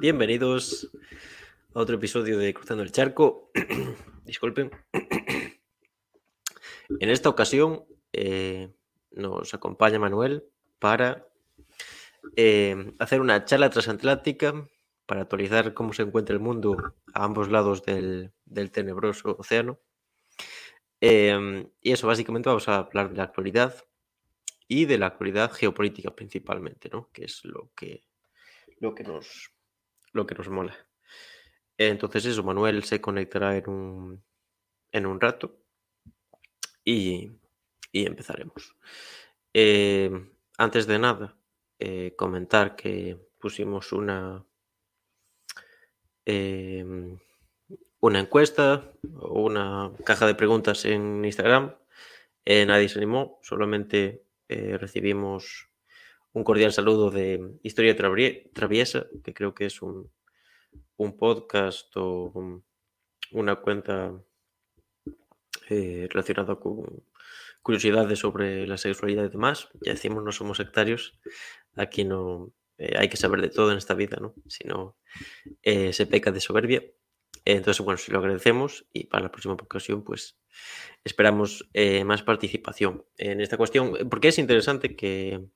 [0.00, 0.90] bienvenidos
[1.74, 3.50] a otro episodio de Cruzando el Charco.
[4.24, 4.70] Disculpen.
[6.98, 8.72] En esta ocasión eh,
[9.10, 10.44] nos acompaña Manuel
[10.78, 11.26] para
[12.34, 14.66] eh, hacer una charla transatlántica
[15.04, 18.32] para actualizar cómo se encuentra el mundo a ambos lados del,
[18.72, 19.78] tenebroso océano.
[21.02, 23.74] Eh, y eso, básicamente vamos a hablar de la actualidad
[24.66, 27.10] y de la actualidad geopolítica principalmente, ¿no?
[27.12, 28.04] Que es lo que,
[28.78, 29.52] lo que, nos,
[30.12, 30.76] lo que nos mola.
[31.78, 34.24] Entonces eso, Manuel se conectará en un,
[34.92, 35.60] en un rato
[36.84, 37.30] y,
[37.92, 38.76] empezaremos.
[39.54, 40.10] Eh,
[40.58, 41.36] antes de nada,
[41.78, 44.44] eh, comentar que pusimos una,
[46.24, 47.18] em,
[48.00, 51.74] una encuesta o una caja de preguntas en Instagram.
[52.44, 55.69] Eh, nadie se animó, solamente recibimos
[56.32, 60.10] un cordial saludo de Historia Traviesa, que creo que es un,
[60.96, 62.62] un podcast o
[63.32, 64.12] una cuenta
[65.68, 67.04] eh, relacionada con
[67.62, 69.68] curiosidades sobre la sexualidad y demás.
[69.80, 71.18] Ya decimos, no somos sectarios.
[71.74, 74.34] Aquí no eh, hay que saber de todo en esta vida, ¿no?
[74.46, 74.96] Si no,
[75.62, 76.84] eh, se peca de soberbia.
[77.44, 80.38] Entonces, bueno, si lo agradecemos y para la próxima ocasión, pues
[81.04, 81.70] esperamos
[82.04, 85.48] más participación en esta cuestión, porque es interesante que,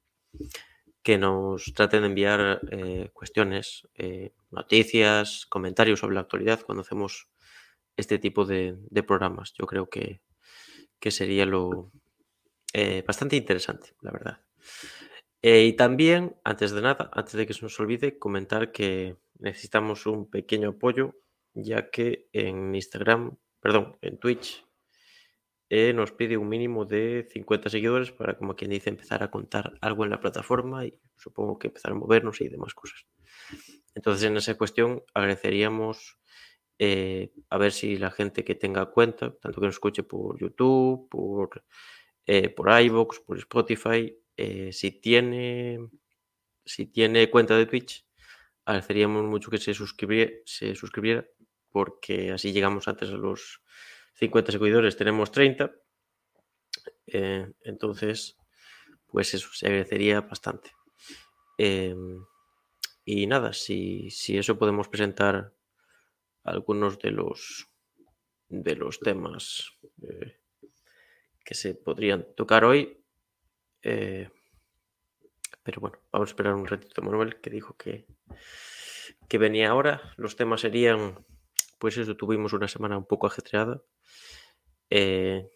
[1.05, 2.61] que nos traten de enviar
[3.13, 3.87] cuestiones,
[4.51, 7.29] noticias, comentarios sobre la actualidad cuando hacemos
[7.97, 9.53] este tipo de, programas.
[9.59, 10.21] Yo creo que,
[11.11, 11.93] sería lo
[12.73, 14.41] eh, bastante interesante, la verdad.
[15.43, 20.07] Eh, y también, antes de nada, antes de que se nos olvide, comentar que necesitamos
[20.07, 21.15] un pequeño apoyo,
[21.53, 24.67] ya que en Instagram, perdón, en Twitch,
[25.77, 29.72] eh, nos pide un mínimo de 50 seguidores para, como quien dice, empezar a contar
[29.80, 33.06] algo en la plataforma y supongo que empezar a movernos y demás cosas.
[33.92, 36.17] Entonces, en esa cuestión, agradeceríamos
[36.78, 41.08] eh, a ver si la gente que tenga cuenta, tanto que nos escuche por YouTube,
[41.11, 41.64] por,
[42.24, 42.68] eh, por
[43.27, 45.80] por Spotify, eh, si, tiene,
[46.64, 48.07] si tiene cuenta de Twitch,
[48.64, 51.27] agradeceríamos mucho que se suscribiera, se suscribiera
[51.70, 53.64] porque así llegamos antes a los
[54.14, 55.73] 50 seguidores, tenemos 30.
[57.07, 58.36] entonces,
[59.07, 60.73] pues eso se agradecería bastante.
[61.58, 62.25] Em,
[63.05, 65.52] y nada, si, si eso podemos presentar
[66.42, 67.69] algunos de los,
[68.48, 70.39] de los temas eh,
[71.45, 73.05] que se podrían tocar hoy.
[73.83, 74.31] Eh,
[75.63, 78.07] pero bueno, vamos a esperar un ratito Manuel que dijo que,
[79.29, 80.01] que venía ahora.
[80.17, 81.25] Los temas serían,
[81.79, 83.83] pues eso, tuvimos una semana un poco ajetreada,
[84.91, 85.48] eh,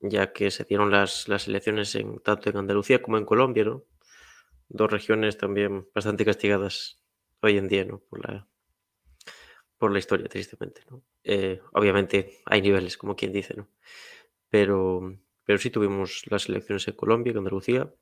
[0.00, 3.84] ya que se dieron las, las, elecciones en, tanto en Andalucía como en Colombia, ¿no?
[4.68, 7.02] Dos regiones también bastante castigadas
[7.40, 8.00] hoy en día, ¿no?
[8.00, 8.48] Por la,
[9.78, 10.82] por la historia, tristemente.
[10.90, 11.02] ¿no?
[11.24, 13.68] Eh, obviamente hay niveles, como quien dice, ¿no?
[14.48, 17.92] Pero, pero sí tuvimos las elecciones en Colombia, en Andalucía.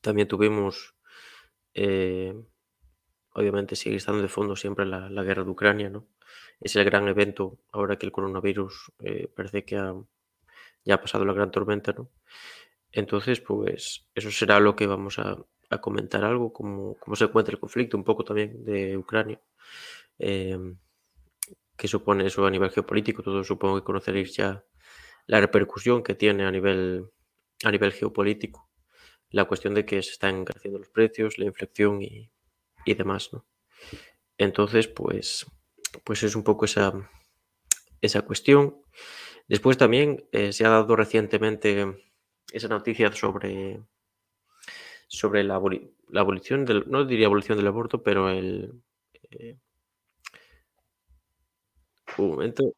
[0.00, 0.94] También tuvimos,
[1.74, 2.34] eh,
[3.36, 6.06] obviamente sigue estando de fondo siempre la, guerra de Ucrania, ¿no?
[6.60, 9.76] Es el gran evento ahora que el coronavirus eh, parece que
[10.84, 12.10] ya ha pasado la gran tormenta, ¿no?
[12.92, 15.36] Entonces, pues eso será lo que vamos a,
[15.80, 19.40] comentar algo, cómo, cómo se encuentra el conflicto, un poco también de Ucrania.
[20.18, 20.78] Em,
[21.76, 23.22] ¿Qué supone eso a nivel geopolítico?
[23.22, 24.64] Todos supongo que conoceréis ya
[25.26, 27.10] la repercusión que tiene a nivel,
[27.64, 28.70] a nivel geopolítico.
[29.30, 32.30] La cuestión de que se están creciendo los precios, la inflación y,
[32.94, 33.44] demás, ¿no?
[34.38, 35.46] Entonces, pues,
[36.04, 36.92] pues es un poco esa,
[38.00, 38.76] esa cuestión.
[39.48, 41.86] Después también eh, se ha dado recientemente
[42.52, 43.80] esa noticia sobre,
[45.08, 45.60] sobre la,
[46.14, 48.72] abolición del, no diría abolición del aborto, pero el,
[49.30, 49.56] eh,
[52.18, 52.72] un momento.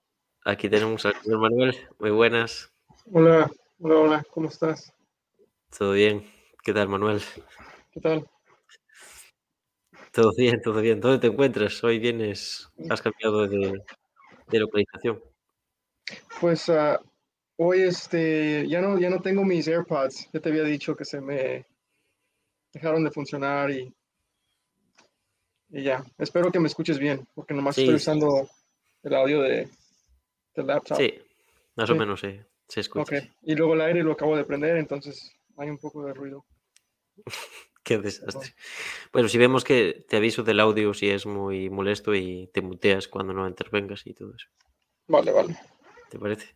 [0.44, 1.76] Aquí tenemos al señor Manuel.
[1.98, 2.72] Muy buenas.
[3.12, 4.92] Hola, hola, hola, ¿cómo estás?
[5.76, 6.24] Todo bien.
[6.62, 7.20] ¿Qué tal, Manuel?
[7.92, 8.28] ¿Qué tal?
[10.18, 11.00] Todo bien, todo bien.
[11.00, 11.84] ¿Dónde te encuentras?
[11.84, 13.80] Hoy vienes, has cambiado de,
[14.50, 15.22] localización.
[16.40, 16.98] Pues uh,
[17.56, 20.28] hoy este, ya no, ya no tengo mis AirPods.
[20.32, 21.66] Ya te había dicho que se me
[22.72, 23.94] dejaron de funcionar y,
[25.68, 26.04] y ya.
[26.18, 28.50] Espero que me escuches bien, porque nomás estoy usando
[29.04, 29.68] el audio de,
[30.56, 30.96] del laptop.
[30.96, 31.14] Sí,
[31.76, 33.18] más o menos se, se escucha.
[33.18, 36.44] Ok, y luego el aire lo acabo de prender, entonces hay un poco de ruido.
[37.88, 38.54] Qué desastre.
[39.14, 43.08] Bueno, si vemos que te aviso del audio si es muy molesto y te muteas
[43.08, 44.46] cuando no intervengas y todo eso.
[45.06, 45.56] Vale, vale.
[46.10, 46.54] ¿Te parece?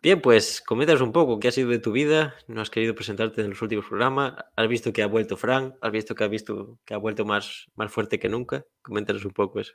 [0.00, 2.36] Bien, pues coméntanos un poco qué ha sido de tu vida.
[2.46, 4.34] No has querido presentarte en los últimos programas.
[4.54, 5.74] Has visto que ha vuelto Frank.
[5.80, 8.64] Has visto que ha visto que ha vuelto más, más fuerte que nunca.
[8.80, 9.74] Coméntanos un poco eso.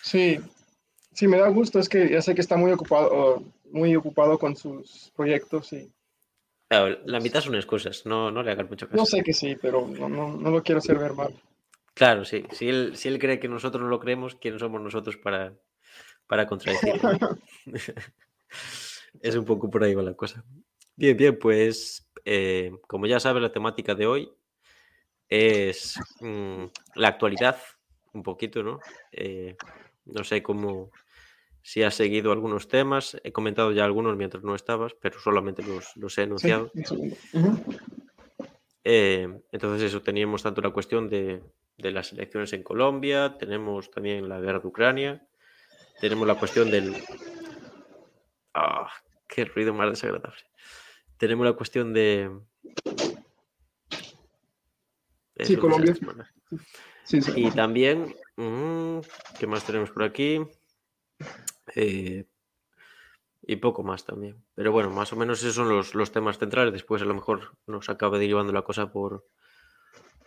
[0.00, 0.38] Sí,
[1.12, 1.80] sí, me da gusto.
[1.80, 5.92] Es que ya sé que está muy ocupado, muy ocupado con sus proyectos y.
[7.04, 8.06] la mitad son excusas.
[8.06, 8.96] No, no le hagas mucho caso.
[8.96, 11.34] No sé que sí, pero no, no, no lo quiero hacer ver mal.
[11.94, 12.44] Claro, sí.
[12.50, 15.54] Si él, si él cree que nosotros no lo creemos, ¿quiénes somos nosotros para,
[16.26, 17.38] para contradecirlo?
[19.20, 20.44] es un poco por ahí va la cosa.
[20.96, 24.32] Bien, bien, pues eh, como ya sabes, la temática de hoy
[25.28, 26.64] es mm,
[26.96, 27.58] la actualidad,
[28.12, 28.80] un poquito, ¿no?
[29.12, 29.56] Eh,
[30.06, 30.90] no sé cómo,
[31.66, 35.62] si has seguido algunos temas, he comentado ya algunos mientras no estabas, pero solamente
[35.96, 36.70] los, he enunciado.
[38.84, 41.42] Eh, entonces eso, teníamos tanto la cuestión de,
[41.78, 45.26] de las elecciones en Colombia, tenemos también la guerra de Ucrania,
[46.02, 47.02] tenemos la cuestión del...
[48.52, 48.90] Ah,
[49.26, 50.42] qué ruido más desagradable.
[51.16, 52.30] Tenemos la cuestión de...
[55.40, 55.96] sí, Colombia.
[57.34, 58.98] y también, mm,
[59.38, 60.42] ¿qué más tenemos por aquí?
[61.74, 62.26] Eh,
[63.46, 64.42] y poco más también.
[64.54, 66.72] Pero bueno, más o menos esos son los, temas centrales.
[66.72, 69.26] Después a lo mejor nos acaba derivando la cosa por,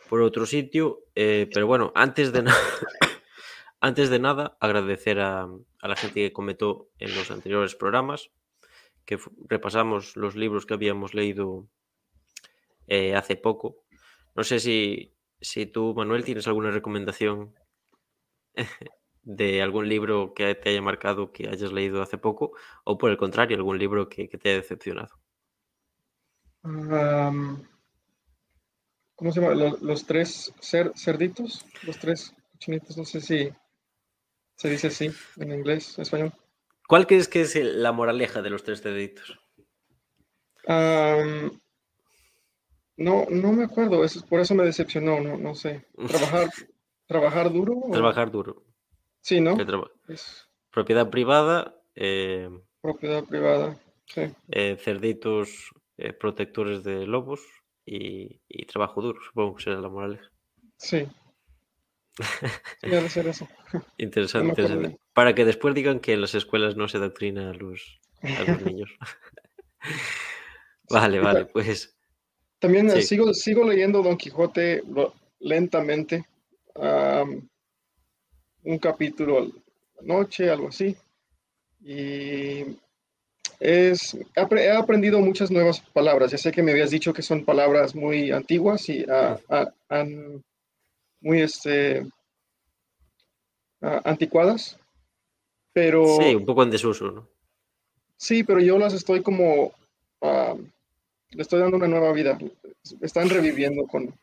[0.10, 1.04] por otro sitio.
[1.16, 2.44] Eh, pero bueno, antes de,
[3.80, 5.50] antes de nada, agradecer a,
[5.82, 8.30] la gente que comentó en los anteriores programas,
[9.06, 11.68] que repasamos los libros que habíamos leído
[12.88, 13.84] eh, hace poco.
[14.36, 17.56] No sé si, si tú, Manuel, tienes alguna recomendación
[19.28, 22.54] de algún libro que te haya marcado que hayas leído hace poco,
[22.86, 25.10] o por el contrario, algún libro que, te haya decepcionado.
[26.64, 27.62] ¿cómo
[29.32, 29.54] se llama?
[29.82, 30.54] Los, tres
[30.96, 33.50] cerditos, los tres chinitos, no sé si
[34.56, 36.32] se dice así en inglés, en español.
[36.88, 39.38] ¿Cuál crees que es la moraleja de los tres cerditos?
[42.96, 45.86] no, no me acuerdo, eso, por eso me decepcionó, no, no sé.
[46.08, 46.50] Trabajar,
[47.08, 47.82] trabajar duro.
[47.92, 48.67] Trabajar duro.
[49.28, 49.58] Sí, ¿no?
[50.72, 51.76] Propiedad privada.
[51.96, 54.22] Eh, propiedad privada, sí.
[54.48, 57.42] Eh, cerditos eh, protectores de lobos
[57.86, 60.32] y, trabajo duro, supongo que será la moraleja.
[60.78, 61.06] Sí.
[62.82, 63.50] sí debe ser eso.
[63.98, 68.00] interesante, Para que después digan que en las escuelas no se doctrina a los,
[68.64, 68.98] niños.
[70.90, 72.00] vale, vale, pues.
[72.60, 74.84] También sigo, sigo leyendo Don Quijote
[75.42, 76.24] lentamente.
[78.68, 79.52] Un capítulo a la
[80.04, 80.96] noche, algo así.
[81.82, 82.64] Y
[83.60, 86.32] es, he aprendido muchas nuevas palabras.
[86.32, 90.06] Ya sé que me habías dicho que son palabras muy antiguas y ah, ah,
[91.22, 92.06] muy este,
[93.82, 94.78] ah, anticuadas,
[95.72, 96.18] pero...
[96.20, 97.28] Sí, un poco en desuso, ¿no?
[98.18, 99.72] Sí, pero yo las estoy como...
[100.22, 102.38] le estoy dando una nueva vida.
[103.00, 104.14] Están reviviendo con...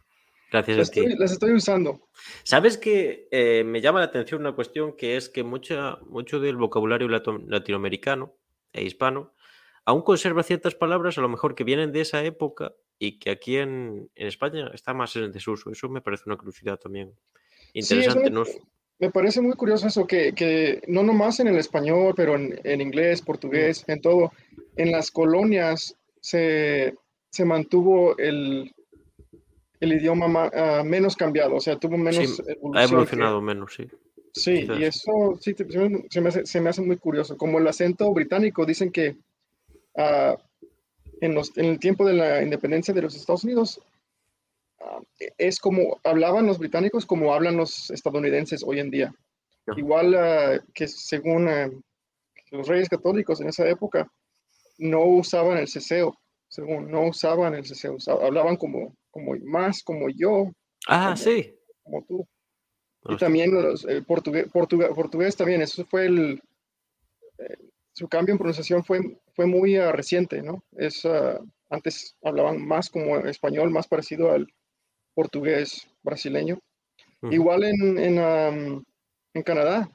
[0.51, 1.01] Gracias las a ti.
[1.01, 2.09] Estoy, las estoy usando.
[2.43, 6.57] Sabes que eh, me llama la atención una cuestión que es que mucha, mucho del
[6.57, 8.35] vocabulario latinoamericano
[8.73, 9.33] e hispano,
[9.85, 13.57] aún conserva ciertas palabras a lo mejor que vienen de esa época y que aquí
[13.57, 15.71] en, España está más en desuso.
[15.71, 17.13] Eso me parece una curiosidad también
[17.73, 18.31] interesante.
[18.99, 23.85] me, parece muy curioso eso, que, no nomás en el español, pero en, inglés, portugués,
[23.89, 24.33] en todo,
[24.77, 26.95] en las colonias se,
[27.45, 28.73] mantuvo el,
[29.85, 32.77] el idioma ah, menos cambiado, o sea, tuvo menos evolución.
[32.77, 33.87] Ha evolucionado menos, sí.
[34.33, 37.37] Sí, y eso sí, se, me hace, se, me hace, muy curioso.
[37.37, 39.17] Como el acento británico, dicen que
[39.95, 40.37] uh,
[41.21, 43.81] en, los, en, el tiempo de la independencia de los Estados Unidos,
[44.81, 45.05] uh,
[45.39, 49.15] es como hablaban los británicos como hablan los estadounidenses hoy en día.
[49.77, 51.49] Igual uh, que según
[52.51, 54.11] los reyes católicos en esa época,
[54.79, 60.51] no usaban el ceseo, según no usaban el ceseo, hablaban como, como más como yo.
[60.89, 61.55] Ah, sí.
[61.85, 62.27] Como tú.
[63.09, 63.53] Y también
[63.87, 66.43] el portugués, portugués, también, eso fue el,
[67.39, 67.59] eh,
[67.93, 70.65] su cambio en pronunciación fue, fue muy uh, reciente, ¿no?
[70.73, 71.39] Es, uh,
[71.71, 74.49] antes hablaban más como español, más parecido al
[75.15, 76.59] portugués brasileño.
[77.31, 78.85] Igual en, en, um,
[79.33, 79.91] en Canadá,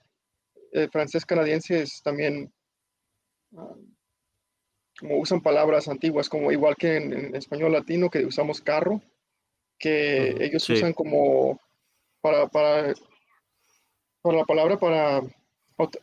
[0.72, 2.52] el francés canadiense es también,
[3.52, 3.96] um,
[5.00, 9.02] como usan palabras antiguas, como igual que en, español latino, que usamos carro,
[9.78, 11.60] que ellos usan como
[12.22, 12.94] para, para,
[14.24, 15.22] la palabra para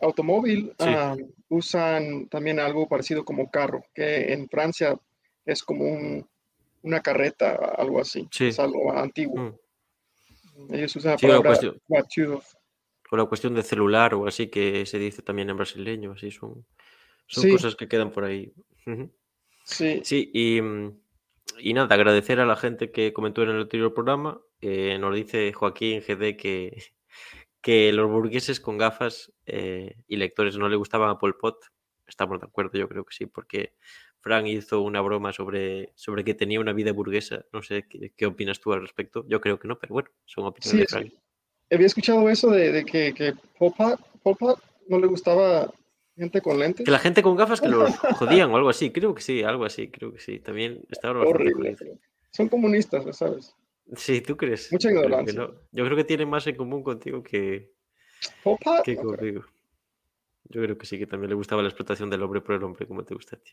[0.01, 1.15] automóvil, ah,
[1.49, 4.99] usan también algo parecido como carro, que en Francia
[5.45, 6.27] es como
[6.83, 9.55] una carreta, algo así, es algo antiguo.
[10.57, 10.75] Mm.
[10.75, 11.59] Ellos usan la palabra
[13.11, 16.67] o la cuestión de celular o así que se dice también en brasileño, así son,
[17.27, 18.53] son cosas que quedan por ahí.
[19.65, 20.01] Sí.
[20.05, 21.01] Sí, y, mm,
[21.59, 24.41] y nada, agradecer a la gente que comentó en el anterior programa.
[24.61, 26.77] Eh, nos dice Joaquín GD que,
[27.61, 31.57] que los burgueses con gafas eh, y lectores no le gustaban a Pol Pot.
[32.07, 33.75] Estamos de acuerdo, yo creo que sí, porque
[34.21, 37.45] Frank hizo una broma sobre, sobre que tenía una vida burguesa.
[37.53, 39.25] No sé qué, qué opinas tú al respecto.
[39.29, 41.13] Yo creo que no, pero bueno, son opiniones Sí, de Frank.
[41.71, 45.73] había escuchado eso de, de que, que Pol Pot, Pol Pot no le gustaba
[46.17, 46.85] gente con lentes.
[46.85, 48.91] Que la gente con gafas que los jodían o algo así.
[48.91, 50.39] Creo que sí, algo así, creo que sí.
[50.41, 51.77] También bastante Horrible.
[52.31, 53.55] Son comunistas, ya ¿sabes?
[53.95, 54.73] Sí, ¿tú crees?
[54.73, 55.41] Mucha Yo creo ignorancia.
[55.41, 55.55] no.
[55.73, 57.71] Yo creo que tiene más en común contigo que,
[58.43, 59.17] Pot, que no creo.
[59.17, 59.45] conmigo.
[60.49, 62.87] Yo creo que sí, que también le gustaba la explotación del hombre por el hombre,
[62.87, 63.53] como te gusta a ti.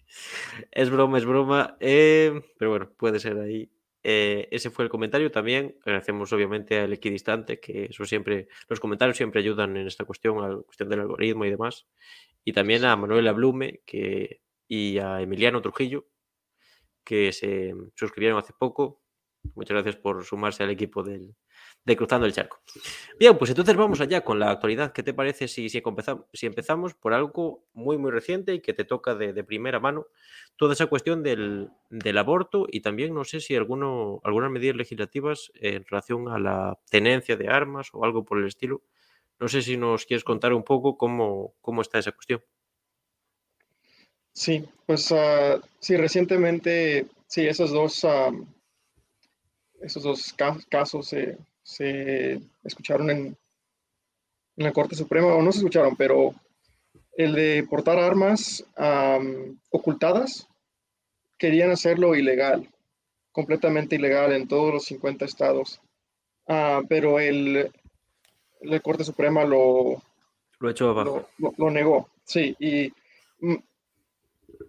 [0.72, 1.76] Es broma, es broma.
[1.80, 3.70] eh, pero bueno, puede ser ahí.
[4.04, 5.76] Eh, ese fue el comentario también.
[5.86, 10.50] Agradecemos obviamente al equidistante, que eso siempre, los comentarios siempre ayudan en esta cuestión, a
[10.50, 11.88] la cuestión del algoritmo y demás.
[12.44, 16.08] Y también a Manuela Blume que, y a Emiliano Trujillo,
[17.04, 19.02] que se suscribieron hace poco.
[19.56, 21.36] Muchas gracias por sumarse al equipo del,
[21.86, 22.62] de Cruzando el Charco.
[23.20, 24.94] Bien, pues entonces vamos allá con la actualidad.
[24.94, 28.74] ¿Qué te parece si, si, empezamos, si empezamos por algo muy, muy reciente y que
[28.74, 30.08] te toca de, de primera mano?
[30.56, 35.52] Toda esa cuestión del, del, aborto y también no sé si alguno, algunas medidas legislativas
[35.56, 38.82] en relación a la tenencia de armas o algo por el estilo.
[39.40, 42.42] No sé si nos quieres contar un poco cómo, cómo está esa cuestión.
[44.34, 48.48] Sí, pues uh, sí, recientemente, sí, esos dos, um,
[49.82, 51.38] esos dos ca casos se,
[52.64, 53.38] escucharon en,
[54.58, 56.34] en, la Corte Suprema, o no se escucharon, pero
[57.16, 60.48] el de portar armas um, ocultadas,
[61.38, 62.68] querían hacerlo ilegal,
[63.32, 65.80] completamente ilegal en todos los 50 estados,
[66.48, 67.72] uh, pero el,
[68.64, 70.02] la Corte Suprema lo,
[70.60, 71.28] lo, echó abajo.
[71.38, 72.92] Lo, lo, lo negó, sí, y
[73.40, 73.56] mm,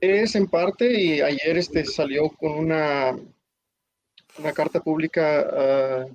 [0.01, 3.17] es en parte, y ayer este salió con una,
[4.39, 6.15] una carta pública uh,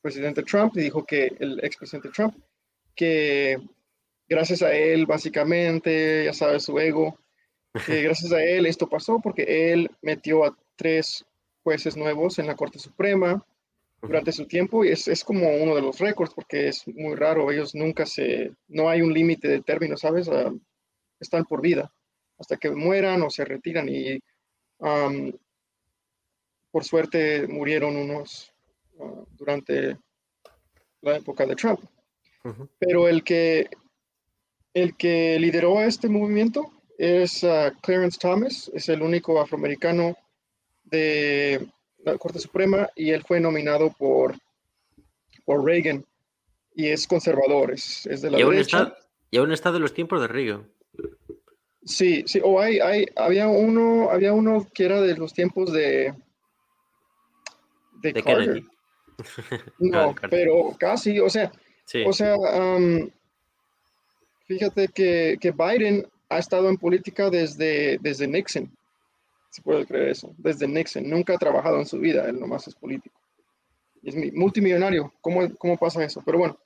[0.00, 2.34] presidente Trump y dijo que el expresidente Trump,
[2.94, 3.58] que
[4.28, 7.18] gracias a él, básicamente, ya sabes, su ego,
[7.86, 11.24] que gracias a él esto pasó porque él metió a tres
[11.62, 13.44] jueces nuevos en la Corte Suprema
[14.02, 17.50] durante su tiempo y es, es como uno de los récords porque es muy raro,
[17.50, 20.28] ellos nunca se, no hay un límite de términos, ¿sabes?
[20.28, 20.58] Uh,
[21.18, 21.92] están por vida
[22.38, 24.18] hasta que mueran o se retiran y
[24.78, 25.32] um,
[26.70, 28.52] por suerte murieron unos
[28.96, 29.98] uh, durante
[31.02, 31.80] la época de Trump.
[32.44, 32.68] Uh -huh.
[32.78, 33.68] Pero el que,
[34.72, 40.16] el que lideró este movimiento es uh, Clarence Thomas, es el único afroamericano
[40.84, 41.68] de
[42.04, 44.34] la Corte Suprema y él fue nominado por,
[45.44, 46.04] por Reagan
[46.74, 48.82] y es conservador, es, es de la y aún derecha.
[48.82, 48.96] Está,
[49.30, 50.68] y aún está de los tiempos de Reagan.
[51.84, 56.14] Sí, sí, o hay, hay, había uno, había uno que era de los tiempos de
[58.02, 58.46] de, de Carter.
[58.46, 58.66] Kennedy.
[59.78, 61.52] No, Ah, pero casi, o sea,
[61.84, 62.02] Sí.
[62.06, 63.10] o sea, um,
[64.46, 68.70] fíjate que, que Biden ha estado en política desde, desde Nixon,
[69.50, 72.74] si puedo creer eso, desde Nixon, nunca ha trabajado en su vida, él nomás es
[72.74, 73.20] político.
[74.02, 76.22] Es mi- multimillonario, ¿cómo, cómo pasa eso?
[76.24, 76.58] Pero bueno,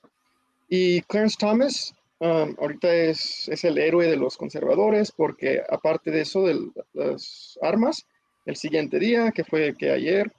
[0.69, 6.21] y Clarence Thomas um, ahorita es, es el héroe de los conservadores porque aparte de
[6.21, 8.05] eso, de las armas,
[8.45, 10.31] el siguiente día, que fue que ayer,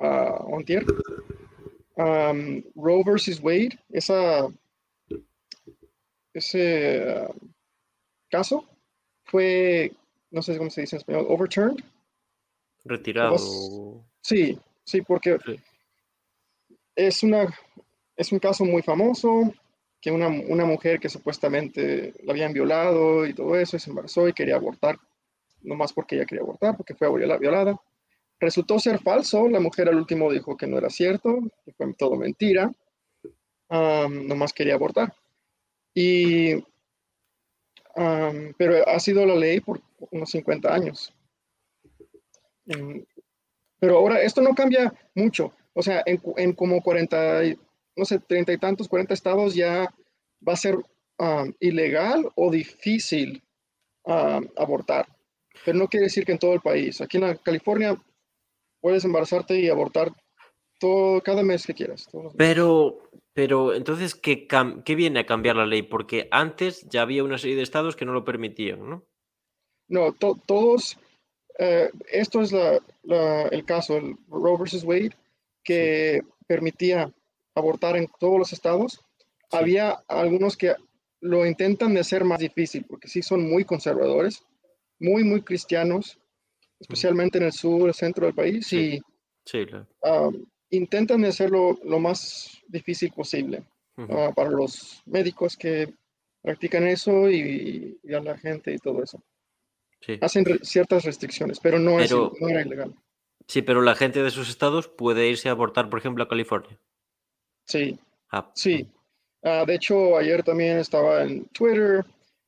[0.00, 0.84] uh, ontier,
[1.96, 4.46] um, Roe versus Wade, esa,
[6.32, 7.34] ese uh,
[8.30, 8.64] caso
[9.24, 9.92] fue,
[10.34, 11.82] no sé cómo se dice en español, overturned.
[12.84, 13.36] Retirado.
[14.20, 15.56] Sí, sí, porque Sí.
[16.96, 17.46] es, una,
[18.16, 19.52] es un caso muy famoso,
[20.00, 24.28] que una, una mujer que supuestamente la habían violado y todo eso, y se embarazó
[24.28, 24.98] y quería abortar,
[25.62, 27.80] no más porque ella quería abortar, porque fue viola- violada.
[28.38, 32.16] Resultó ser falso, la mujer al último dijo que no era cierto, que fue todo
[32.16, 32.70] mentira,
[33.70, 35.14] um, nomás quería abortar.
[35.94, 36.54] Y,
[37.96, 41.12] um, pero ha sido la ley por unos 50 años.
[42.66, 43.00] Mm,
[43.80, 45.52] Pero ahora esto no cambia mucho.
[45.74, 47.58] O sea, en, en como 40, y-
[47.96, 49.92] no sé, 30 y tantos, 40 estados ya
[50.46, 50.76] va a ser
[51.18, 53.42] um, ilegal o difícil
[54.04, 55.06] um, abortar.
[55.64, 57.00] Pero no quiere decir que en todo el país.
[57.00, 57.96] Aquí en California
[58.80, 60.12] puedes embarazarte y abortar
[60.80, 62.08] todo, cada mes que quieras.
[62.36, 62.98] Pero,
[63.34, 64.46] pero entonces, ¿qué,
[64.84, 65.82] qué viene a cambiar la ley?
[65.82, 69.04] Porque antes ya había una serie de estados que no lo permitían, ¿no?
[69.88, 70.96] No, to- todos,
[71.58, 75.14] eh, esto es la- la- el caso, el Roe versus Wade,
[75.62, 77.12] que permitía
[77.54, 78.92] abortar en todos los estados.
[78.92, 79.56] Sí.
[79.58, 80.74] Había algunos que
[81.20, 84.44] lo intentan de hacer más difícil, porque sí son muy conservadores,
[85.00, 86.18] muy, muy cristianos,
[86.78, 89.00] especialmente en el sur, el centro del país, y
[90.74, 93.62] intentan hacerlo lo más difícil posible
[94.34, 95.92] para los médicos que
[96.42, 99.22] practican eso y, a la gente y todo eso.
[100.20, 102.94] Hacen ciertas restricciones, pero no, es, no era ilegal.
[103.46, 106.78] Sí, pero la gente de esos estados puede irse a abortar, por ejemplo, a California.
[107.64, 107.98] Sí.
[108.30, 108.86] Ah, sí.
[109.42, 112.04] Ah, de hecho, ayer también estaba en Twitter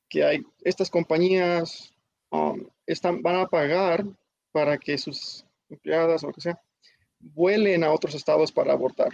[0.09, 1.93] que hay estas compañías
[2.31, 4.05] um, están, van a pagar
[4.51, 6.59] para que sus empleadas o lo que sea
[7.19, 9.13] vuelen a otros estados para abortar.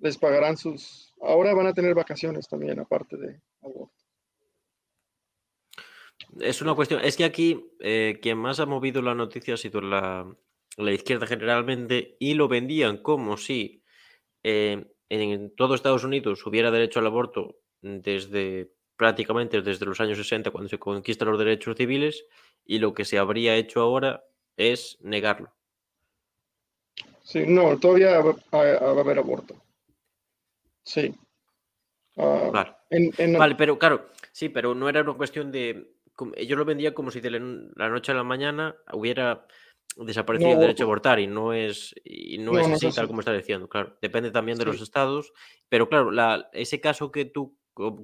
[0.00, 1.14] Les pagarán sus...
[1.20, 3.94] Ahora van a tener vacaciones también, aparte de aborto.
[6.40, 9.80] Es una cuestión, es que aquí eh, quien más ha movido la noticia ha sido
[9.80, 10.34] la,
[10.76, 13.84] la izquierda generalmente y lo vendían como si
[14.42, 20.50] eh, en todo Estados Unidos hubiera derecho al aborto desde prácticamente desde los años 60
[20.50, 22.24] cuando se conquistan los derechos civiles
[22.64, 24.24] y lo que se habría hecho ahora
[24.56, 25.52] es negarlo.
[27.22, 29.54] Sí, no, todavía va, a haber aborto.
[30.84, 31.14] Sí.
[32.16, 33.54] Ah, vale.
[33.56, 35.94] pero claro, sí, pero no era una cuestión de...
[36.46, 39.46] Yo lo vendía como si de la noche a la mañana hubiera
[39.96, 43.32] desaparecido el derecho a abortar y no es, y no, es así, tal como está
[43.32, 43.96] diciendo, claro.
[44.00, 45.32] Depende también de los estados,
[45.68, 47.56] pero claro, la, ese caso que tú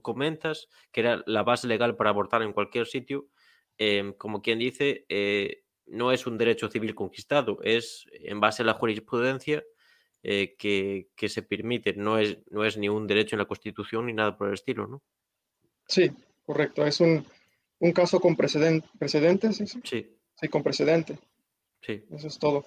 [0.02, 3.28] comentas, que era la base legal para abortar en cualquier sitio,
[3.76, 8.66] em, como quien dice, eh, no es un derecho civil conquistado, es en base a
[8.66, 9.64] la jurisprudencia
[10.22, 14.12] eh, que, se permite, no es, no es ni un derecho en la Constitución ni
[14.12, 15.02] nada por el estilo, ¿no?
[15.86, 16.10] Sí,
[16.44, 17.24] correcto, es un,
[17.94, 19.66] caso con precedentes, ¿sí?
[19.84, 20.14] Sí.
[20.40, 21.18] Sí, con precedente.
[21.82, 22.04] Sí.
[22.10, 22.64] Eso es todo.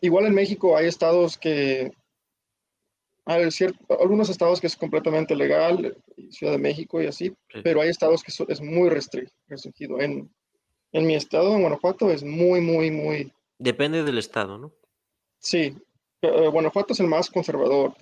[0.00, 1.92] igual en México hay estados que,
[3.24, 3.48] hay
[4.00, 5.96] algunos estados que es completamente legal,
[6.30, 10.00] Ciudad de México y así, pero hay estados que es muy restringido.
[10.00, 10.30] En,
[10.92, 13.32] en mi estado, en Guanajuato, es muy, muy, muy...
[13.58, 14.72] Depende del estado, ¿no?
[15.38, 15.74] Sí.
[16.20, 17.94] Eh, Guanajuato es el más conservador.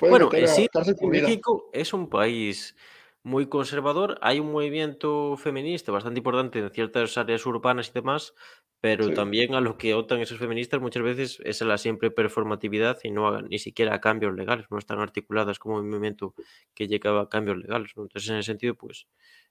[0.00, 0.68] bueno, sí,
[1.02, 2.76] México es un país
[3.24, 4.18] muy conservador.
[4.20, 8.34] Hay un movimiento feminista bastante importante en ciertas áreas urbanas y demás,
[8.80, 13.10] pero también a lo que optan esos feministas muchas veces es la siempre performatividad y
[13.10, 16.34] no hagan ni siquiera cambios legales, no están articuladas como un movimiento
[16.74, 17.92] que llegaba a cambios legales.
[17.96, 19.06] Entonces, en ese sentido, pues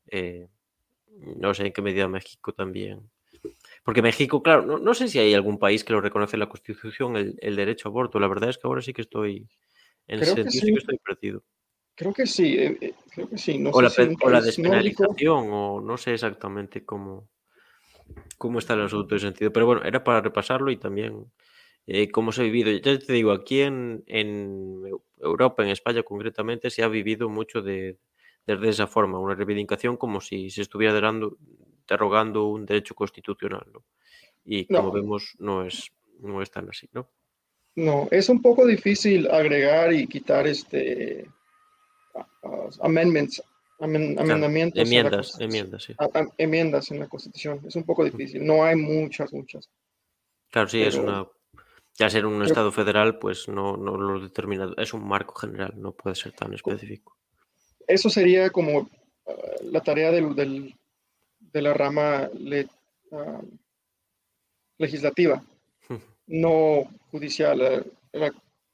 [0.06, 0.48] eh,
[1.38, 3.10] no sé en qué medida México también.
[3.84, 7.17] Porque México, claro, no, sé si hay algún país que lo reconoce en la Constitución
[7.17, 8.19] el, derecho a aborto.
[8.19, 9.47] La verdad es que ahora sí que estoy
[10.08, 10.73] en ese sentido sí.
[10.73, 11.43] que estoy perdido.
[11.95, 13.63] Creo que sí, eh, eh, creo que sí.
[13.71, 17.30] o, la, despenalización, o no sé exactamente cómo,
[18.38, 19.52] cómo está el asunto de sentido.
[19.52, 21.26] Pero bueno, era para repasarlo y también
[21.86, 22.71] eh, cómo se ha vivido.
[22.71, 24.82] Ya te digo, aquí en, en
[25.19, 27.97] Europa, en España concretamente, se ha vivido mucho de,
[28.46, 30.94] de esa forma, una reivindicación como si se estuviera
[31.88, 33.84] derogando un derecho constitucional, ¿no?
[34.46, 37.10] Y como vemos, no es, no es tan así, ¿no?
[37.76, 41.28] No, es un poco difícil agregar y quitar este
[42.82, 43.42] amendments,
[43.80, 44.82] amendamientos.
[44.82, 45.96] enmiendas, enmiendas, sí.
[46.38, 47.62] enmiendas en la Constitución.
[47.66, 48.46] Es un poco difícil.
[48.46, 49.70] No hay muchas, muchas.
[50.52, 51.26] Claro, sí, es una.
[51.96, 54.72] Ya ser un Estado federal, pues no, no lo determina.
[54.78, 57.18] Es un marco general, no puede ser tan específico
[57.88, 58.89] eso sería como
[59.28, 59.32] ah,
[59.63, 60.76] la tarea del,
[61.39, 62.30] de la rama
[63.12, 63.41] ah,
[64.78, 65.43] legislativa,
[66.28, 67.86] no judicial.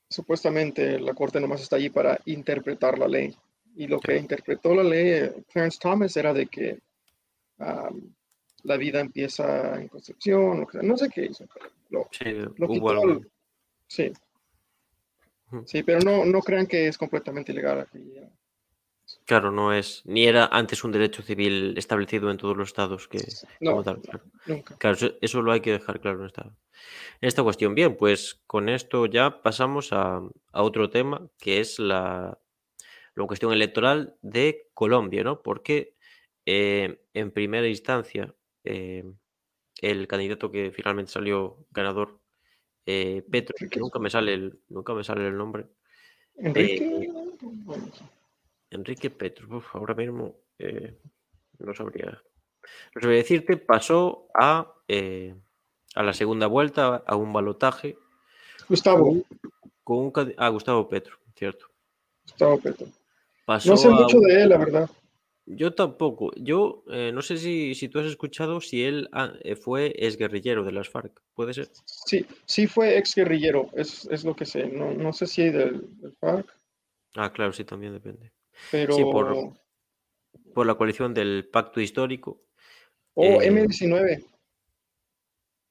[0.10, 3.36] supuestamente la Corte nomás está allí para interpretar la ley.
[3.76, 6.80] Y lo que interpretó la ley Clarence Thomas era de que
[8.63, 11.45] la vida empieza en concepción, no sé qué hizo.
[13.88, 14.12] sí,
[15.65, 15.84] sí.
[15.84, 18.00] pero no, no crean que es completamente ilegal aquí.
[19.30, 23.20] Claro, no es, ni era antes un derecho civil establecido en todos los estados que...
[23.60, 24.02] No, claro.
[24.48, 24.76] nunca.
[24.80, 26.46] Claro, eso, lo hay que dejar claro en esta,
[27.22, 27.76] en esta cuestión.
[27.76, 32.39] Bien, pues con esto ya pasamos a, otro tema, que es la,
[33.13, 35.44] la, cuestión electoral de Colombia, ¿no?
[35.44, 35.96] Porque
[36.48, 39.04] eh, en primera instancia eh,
[39.80, 42.20] el candidato que finalmente salió ganador,
[42.88, 45.68] eh, Petro, que nunca me sale el, nunca me sale el nombre.
[46.36, 47.12] Enrique.
[48.72, 50.98] Enrique Petro, ahora mismo eh,
[51.60, 52.22] no sabría.
[52.94, 55.36] No sabría decirte, pasó a, eh,
[55.96, 57.98] a la segunda vuelta, a un balotaje.
[58.68, 59.24] Gustavo.
[59.84, 61.68] Con, un, ah, Gustavo Petro, cierto.
[62.24, 62.88] Gustavo Petro.
[63.48, 64.90] no sé mucho de él, la verdad.
[65.48, 66.32] Yo tampoco.
[66.36, 70.74] Yo eh, no sé si, si, tú has escuchado si él ah, fue exguerrillero de
[70.74, 71.20] las FARC.
[71.34, 71.70] ¿Puede ser?
[71.86, 74.68] Sí, sí fue exguerrillero, es, es lo que sé.
[74.68, 76.48] No, no sé si del, del FARC.
[77.16, 78.32] Ah, claro, sí, también depende.
[78.72, 78.93] Pero...
[78.95, 79.54] Sí, por,
[80.54, 82.41] por la coalición del pacto histórico.
[83.13, 84.26] O Eh, M19.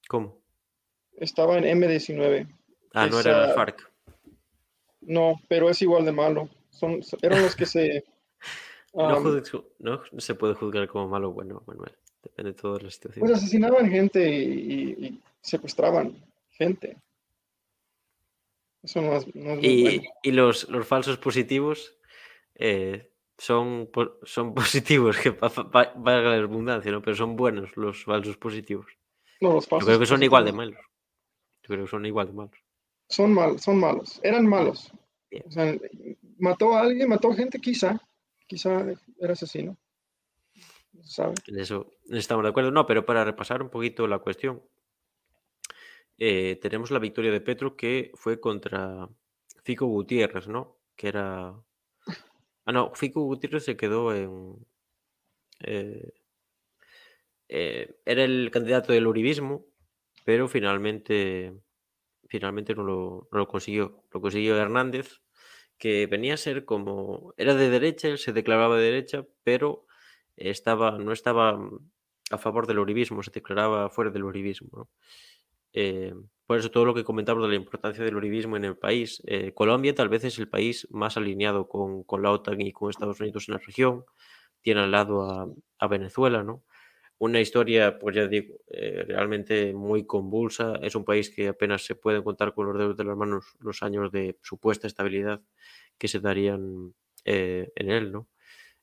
[0.09, 0.39] ¿Cómo?
[1.17, 2.49] Estaba en M19.
[2.95, 3.91] Ah, no era la FARC.
[5.03, 6.49] No, pero es igual de malo.
[6.71, 8.05] Son, eran los que se...
[8.95, 11.93] No, um, se puede juzgar como malo o bueno, Manuel.
[12.23, 13.21] Depende de toda la situación.
[13.21, 16.17] pues asesinaban gente y, y- y secuestraban
[16.51, 16.97] gente.
[18.83, 20.03] Eso no es, no es Y, bueno.
[20.23, 21.95] y los, los falsos positivos
[22.59, 23.89] eh, son,
[24.25, 27.01] son positivos, que valga la redundancia, ¿no?
[27.01, 28.87] Pero son buenos los falsos positivos.
[29.41, 30.79] No, los Yo falsos creo que son igual de malos.
[31.63, 32.59] Yo creo que son igual de malos.
[33.09, 34.21] Son mal, son malos.
[34.23, 34.93] Eran malos.
[35.31, 35.45] Bien.
[35.47, 35.75] O sea,
[36.39, 38.01] mató a alguien, mató a gente, quizá.
[38.47, 38.85] Quizá
[39.21, 39.77] era asesino.
[40.93, 41.35] No se sabe.
[41.47, 42.71] En eso estamos de acuerdo.
[42.71, 44.63] No, pero para repasar un poquito la cuestión,
[46.19, 49.09] eh, tenemos la victoria de Petro que fue contra
[49.63, 50.79] Fico Gutiérrez, ¿no?
[50.97, 51.55] Que era.
[52.69, 54.31] Ah, no, Fico Gutiérrez se quedó en.
[55.61, 56.13] eh,
[57.49, 59.65] eh, era el candidato del uribismo,
[60.25, 61.55] pero finalmente,
[62.29, 64.05] finalmente no lo, no lo consiguió.
[64.13, 65.23] Lo consiguió Hernández,
[65.79, 67.35] que venía a ser como.
[67.39, 69.87] Era de derecha, él se declaraba de derecha, pero
[70.37, 71.91] estaba, no estaba mm,
[72.33, 74.91] a favor del uribismo, se declaraba fuera del uribismo.
[75.73, 76.15] Eh,
[76.49, 79.23] por eso todo lo que comentamos de la importancia del uribismo en el país.
[79.27, 82.89] eh, Colombia tal vez es el país más alineado con, con la OTAN y con
[82.89, 84.07] Estados Unidos en la región.
[84.63, 86.65] Tiene al lado a, Venezuela, ¿no?
[87.19, 90.77] Una historia, pues ya digo, eh, realmente muy convulsa.
[90.83, 93.83] Es un país que apenas se puede contar con los dedos de las manos los
[93.83, 95.43] años de supuesta estabilidad
[95.99, 96.95] que se darían
[97.27, 98.27] eh, en él, ¿no?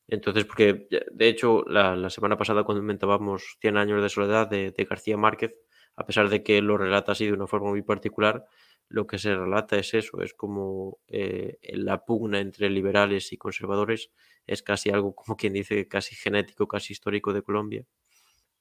[0.08, 5.17] Entonces, porque de hecho la, semana pasada cuando comentábamos 100 años de soledad de García
[5.17, 5.56] Márquez,
[5.95, 8.45] a pesar de que lo relata así de una forma muy particular,
[8.89, 14.12] lo que se relata es eso, es como eh, la pugna entre liberales y conservadores
[14.45, 17.86] es casi algo como quien dice casi genético, casi histórico de Colombia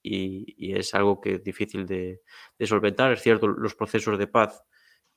[0.05, 2.21] y, es algo que es difícil de,
[2.59, 3.13] de solventar.
[3.13, 4.63] Es cierto, los procesos de paz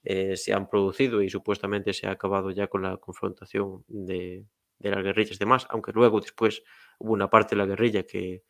[0.04, 4.46] eh, se han producido y supuestamente se ha acabado ya con la confrontación de,
[4.80, 6.64] de las guerrillas y demás, aunque luego después
[7.00, 8.44] hubo una parte de la guerrilla que,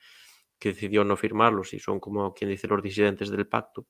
[0.59, 3.87] que decidió no firmarlos y son como quien dice los disidentes del pacto.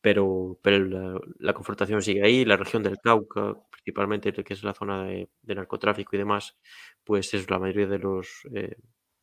[0.00, 5.04] Pero, pero la, confrontación sigue ahí, la región del Cauca, principalmente que es la zona
[5.04, 6.58] de, narcotráfico y demás,
[7.04, 8.76] pues es la mayoría de los, eh,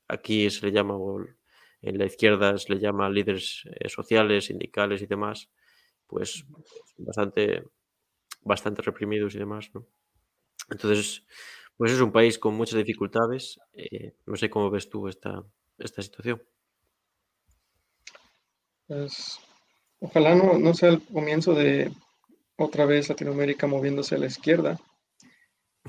[0.07, 0.95] aquí se le llama,
[1.81, 5.51] en la izquierda se le llama líderes eh, sociales, sindicales y demás,
[6.07, 6.45] pues
[6.97, 7.63] bastante,
[8.41, 9.87] bastante reprimidos y demás, ¿no?
[10.71, 11.25] Entonces,
[11.77, 13.59] pues es un país con muchas dificultades.
[13.73, 15.43] eh, no sé cómo ves tú esta,
[15.83, 16.41] esta situación.
[18.87, 19.39] Pues,
[19.99, 21.91] ojalá no, no sea el comienzo de
[22.57, 24.79] otra vez Latinoamérica moviéndose a la izquierda,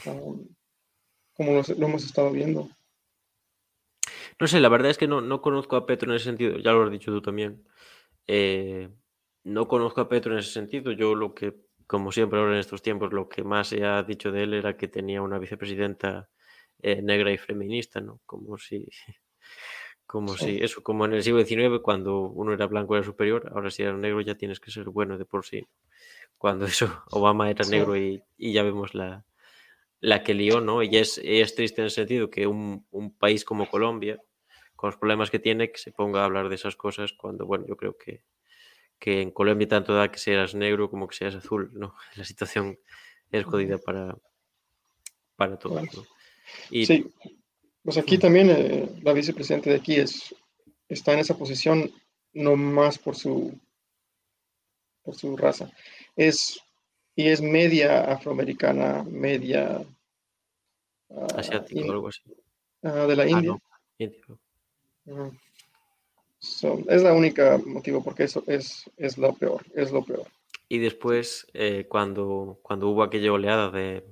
[0.07, 0.47] um,
[1.35, 2.69] como lo, lo hemos estado viendo.
[4.39, 6.73] No sé, la verdad es que no, no conozco a Petro en ese sentido, ya
[6.73, 7.65] lo has dicho tú también.
[8.27, 8.89] Eh,
[9.45, 10.93] no conozco a Petro en ese sentido.
[10.93, 11.55] Yo lo que,
[11.87, 14.77] como siempre ahora en estos tiempos, lo que más se ha dicho de él era
[14.77, 16.31] que tenía una vicepresidenta
[16.81, 18.21] eh, negra y feminista, ¿no?
[18.27, 18.89] Como si,
[20.07, 20.59] como Sí.
[20.59, 23.83] si, eso, como en el siglo XIX, cuando uno era blanco era superior, ahora si
[23.83, 25.67] eres negro ya tienes que ser bueno de por sí.
[26.39, 27.71] Cuando eso, Obama era Sí.
[27.71, 29.25] negro y, y ya vemos la,
[30.01, 30.83] la que lió, ¿no?
[30.83, 34.21] Y es, es triste en el sentido que un, un país como Colombia,
[34.77, 37.65] con los problemas que tiene, que se ponga a hablar de esas cosas cuando, bueno,
[37.69, 38.25] yo creo que,
[38.99, 41.95] que en Colombia tanto da que seas negro como que seas azul, ¿no?
[42.17, 42.79] La situación
[43.31, 44.17] es jodida para,
[45.37, 45.83] para todos.
[45.97, 46.05] ¿no?
[46.71, 47.07] Y Sí,
[47.83, 50.35] pues aquí también eh, la vicepresidenta de aquí es,
[50.89, 51.91] está en esa posición
[52.33, 53.59] no más por su,
[55.03, 55.71] por su raza.
[56.17, 56.61] Es,
[57.17, 59.85] y es media afroamericana, media
[61.11, 62.23] ah, asiático o algo así.
[62.81, 63.57] de la Ah, India.
[65.05, 65.33] no.
[66.39, 70.27] So, es la única motivo porque eso es, es lo peor, es lo peor.
[70.69, 74.05] Y después, eh, cuando, cuando hubo aquella oleada de,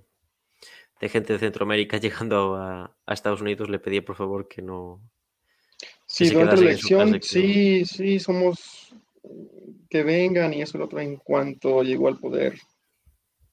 [1.01, 5.01] de gente de Centroamérica llegando a, a Estados Unidos, le pedí por favor que no,
[6.07, 8.95] Sí, se durante la elección, que sí, sí, somos
[9.89, 12.59] que vengan y eso lo otro en cuanto llegó al poder.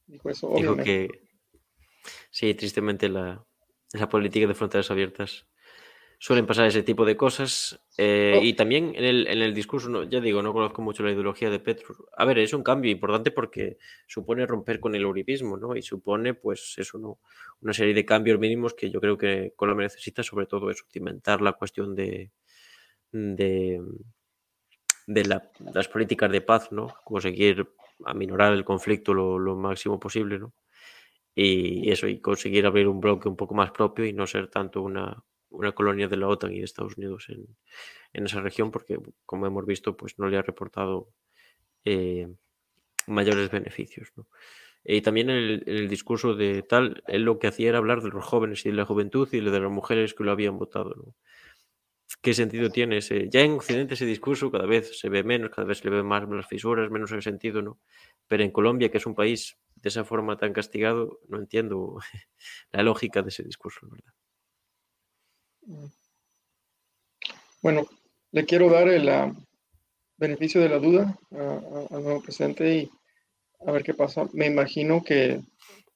[0.08, 0.84] Dijo eso, Dijo obviamente.
[1.08, 1.22] que
[2.32, 3.46] sí, tristemente la,
[3.94, 5.46] la política de fronteras abiertas
[6.20, 7.80] suelen pasar ese tipo de cosas.
[7.98, 8.44] eh, Oh.
[8.44, 11.50] Y también en el, en el discurso, no, ya digo, no conozco mucho la ideología
[11.50, 11.96] de Petro.
[12.18, 13.78] A ver, es un cambio importante porque
[14.08, 15.76] supone romper con el uribismo, ¿no?
[15.76, 17.20] Y supone, pues, eso, ¿no?
[17.62, 21.42] Una serie de cambios mínimos que yo creo que Colombia necesita, sobre todo eso, cimentar
[21.42, 22.32] la cuestión de,
[23.12, 23.82] de,
[25.08, 26.88] de la- las políticas de paz, ¿no?
[27.04, 27.68] Conseguir
[28.06, 30.54] aminorar el conflicto lo, lo máximo posible, ¿no?
[31.36, 34.82] Y eso, y conseguir abrir un bloque un poco más propio y no ser tanto
[34.82, 39.46] una, una colonia de la OTAN y de Estados Unidos en, esa región, porque como
[39.46, 41.10] hemos visto, pues no le ha reportado
[41.86, 42.28] eh,
[43.08, 44.12] mayores beneficios.
[44.84, 48.26] Y también el, el, discurso de tal, él lo que hacía era hablar de los
[48.26, 51.16] jóvenes y de la juventud y de las mujeres que lo habían votado.
[52.22, 53.30] ¿Qué sentido tiene ese?
[53.30, 56.04] Ya en Occidente ese discurso cada vez se ve menos, cada vez se le ve
[56.04, 57.80] más las fisuras, menos el sentido, ¿no?
[58.28, 61.98] Pero en Colombia, que es un país de esa forma tan castigado, no entiendo
[62.72, 64.14] la lógica de ese discurso, ¿verdad?
[67.62, 67.88] Bueno,
[68.32, 69.34] le quiero dar el ah,
[70.18, 72.92] beneficio de la duda al nuevo presidente y
[73.66, 74.28] a ver qué pasa.
[74.34, 75.42] Me imagino que,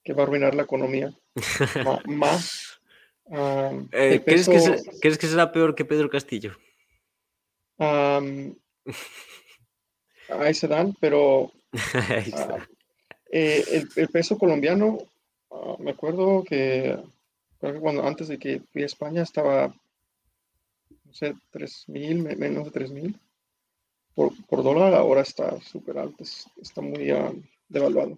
[0.09, 1.13] va a arruinar la economía
[2.05, 2.79] más.
[3.93, 4.49] Eh, ¿crees,
[5.17, 6.57] que será peor que Pedro Castillo?
[10.39, 11.51] ahí se dan, pero
[12.33, 12.65] ah,
[13.31, 14.99] eh, el, peso colombiano,
[15.51, 16.97] ah, me acuerdo que,
[17.79, 19.67] cuando antes de que fui a España estaba,
[21.05, 23.19] no sé, 3 mil, menos de 3 mil
[24.15, 26.23] por, dólar, ahora está súper alto,
[26.61, 27.31] está muy ah,
[27.69, 28.17] devaluado.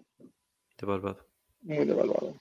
[0.78, 1.28] Devaluado.
[1.62, 2.36] Muy devaluado.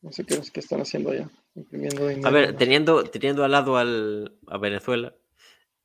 [0.00, 4.36] No sé qué, qué están haciendo allá, imprimiendo A ver, teniendo, teniendo al lado al,
[4.48, 5.14] a Venezuela,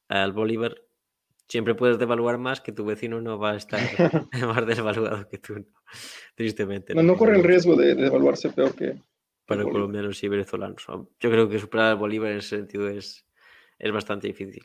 [0.07, 0.81] al Bolívar,
[1.47, 3.79] siempre puedes devaluar más que tu vecino no va a estar
[4.41, 5.65] más desvaluado que tú,
[6.35, 6.95] tristemente.
[6.95, 9.01] No, no, corre el riesgo de, devaluarse peor que...
[9.47, 10.85] Para colombianos y venezolanos.
[10.87, 13.25] Yo creo que superar al Bolívar en ese sentido es,
[13.79, 14.63] es bastante difícil.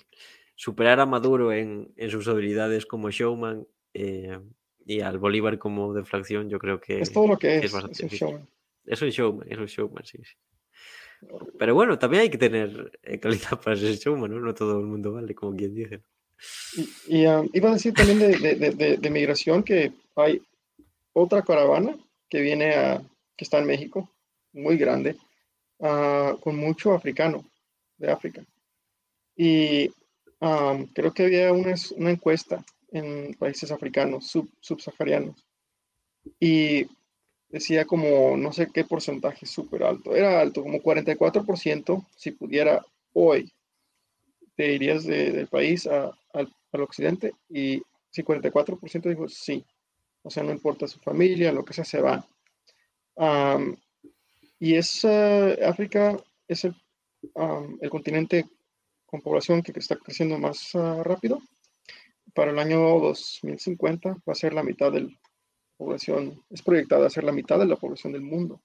[0.57, 4.39] Superar a Maduro en, en sus habilidades como showman eh,
[4.85, 8.07] y al Bolívar como deflación, yo creo que es todo lo que es, es, bastante
[8.07, 8.49] es un showman.
[8.85, 10.35] Es un showman, es un showman, sí, sí.
[11.59, 14.41] Pero bueno, también hay que tener eh, calidad para ser showman, ¿no?
[14.41, 16.03] No todo el mundo vale, como quien dice.
[17.07, 20.43] Y, um, iba a decir también de, migración que hay
[21.13, 21.97] otra caravana
[22.29, 23.03] que viene a,
[23.37, 24.11] que está en México,
[24.53, 25.17] muy grande,
[25.79, 27.45] uh, con mucho africano
[27.97, 28.45] de África.
[29.37, 29.91] Y
[30.93, 31.75] creo que había una,
[32.11, 35.47] encuesta en países africanos, sub, subsaharianos,
[36.41, 36.87] y
[37.49, 43.53] decía como no sé qué porcentaje súper alto, era alto, como 44% si pudiera hoy
[44.57, 46.13] te irías del país al,
[46.73, 47.83] occidente y
[48.15, 49.65] 54% dijo sí.
[50.23, 52.25] O sea, no importa su familia, lo que sea, se va.
[54.63, 56.75] Y es África es el,
[57.91, 58.47] continente
[59.07, 61.41] con población que está creciendo más ah, rápido.
[62.35, 65.21] Para el año 2050 va a ser la mitad de la
[65.77, 68.63] población, es proyectada a ser la mitad de la población del mundo.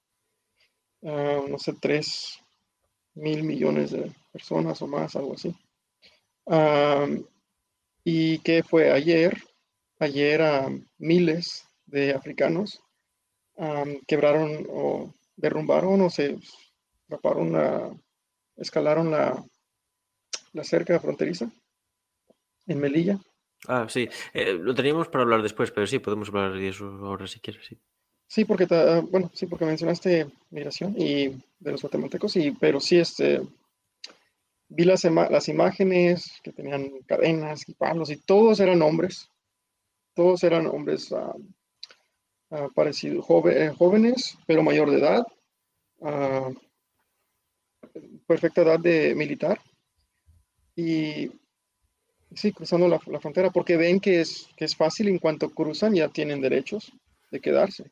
[1.03, 2.39] Ah, no sé, 3
[3.15, 5.55] mil millones de personas o más, algo así
[8.09, 9.37] y que fue ayer,
[9.99, 10.41] ayer
[10.97, 12.81] miles de africanos
[14.07, 16.37] quebraron o derrumbaron o se
[17.07, 18.03] escaparon
[18.57, 19.41] escalaron la,
[20.53, 21.49] la cerca fronteriza
[22.65, 23.19] en Melilla.
[23.67, 27.27] Ah, sí, eh, lo teníamos para hablar después, pero sí, podemos hablar de eso ahora
[27.27, 27.77] si quieres, sí.
[28.27, 28.65] Sí, porque,
[29.09, 33.41] bueno, sí, porque mencionaste migración y de los guatemaltecos, y, pero sí, este,
[34.67, 39.31] vi las, las imágenes que tenían cadenas y palos y todos eran hombres,
[40.13, 41.41] todos eran hombres uh,
[42.73, 45.23] parecidos, eh, jóvenes, pero mayor de edad,
[46.01, 46.49] ah,
[48.25, 49.59] perfecta edad de militar.
[50.75, 51.31] Y
[52.33, 55.95] sí, cruzando la, la, frontera porque ven que es, que es fácil en cuanto cruzan
[55.95, 56.91] ya tienen derechos
[57.31, 57.91] de quedarse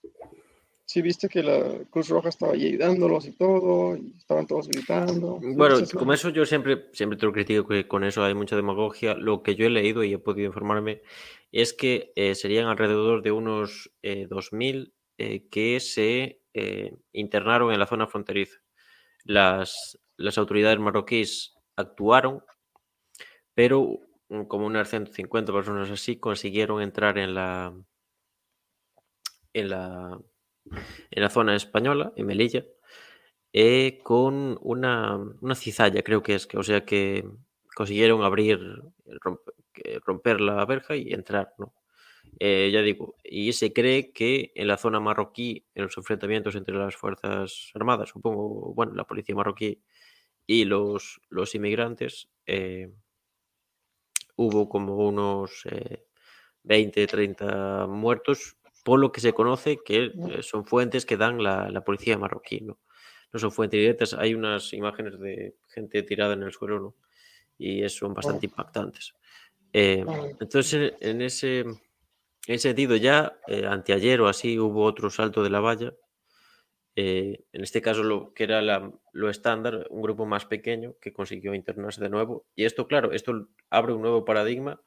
[0.85, 5.39] sí viste que la Cruz Roja estaba allí dándolos y todo, y estaban todos gritando.
[5.41, 9.15] Bueno, como eso yo siempre, siempre te lo critico que con eso hay mucha demagogia.
[9.15, 11.01] Lo que yo he leído y he podido informarme
[11.51, 16.41] es que eh, serían alrededor de unos 2.000 eh, eh, que se
[17.11, 18.59] internaron en la zona fronteriza.
[19.25, 22.43] Las, las autoridades marroquíes actuaron,
[23.53, 27.73] pero mm, como unas 150 personas así consiguieron entrar en la
[29.53, 30.19] en la
[31.11, 32.65] en la zona española, en Melilla,
[33.53, 37.25] eh, con una, una, cizalla, creo que es, que, o sea que
[37.75, 38.59] consiguieron abrir,
[40.05, 41.53] romper, la verja y entrar.
[42.39, 46.75] Eh, ya digo, y se cree que en la zona marroquí, en los enfrentamientos entre
[46.75, 49.81] las Fuerzas Armadas, supongo, bueno, la policía marroquí
[50.45, 52.91] y los, los inmigrantes, eh,
[54.35, 55.63] hubo como unos
[56.63, 61.81] 20, 30 muertos por lo que se conoce que eh, son fuentes que dan la,
[61.83, 62.77] policía marroquí, ¿no?
[63.33, 66.95] No son fuentes directas, hay unas imágenes de gente tirada en el suelo, ¿no?
[67.57, 69.15] Y son bastante impactantes.
[69.73, 70.05] Eh,
[70.39, 71.65] entonces, en ese,
[72.45, 75.91] en sentido, ya eh, anteayer o así hubo otro salto de la valla
[76.97, 81.53] eh, en este caso lo que era lo estándar, un grupo más pequeño que consiguió
[81.53, 82.45] internarse de nuevo.
[82.55, 84.81] Y esto, claro, esto abre un nuevo paradigma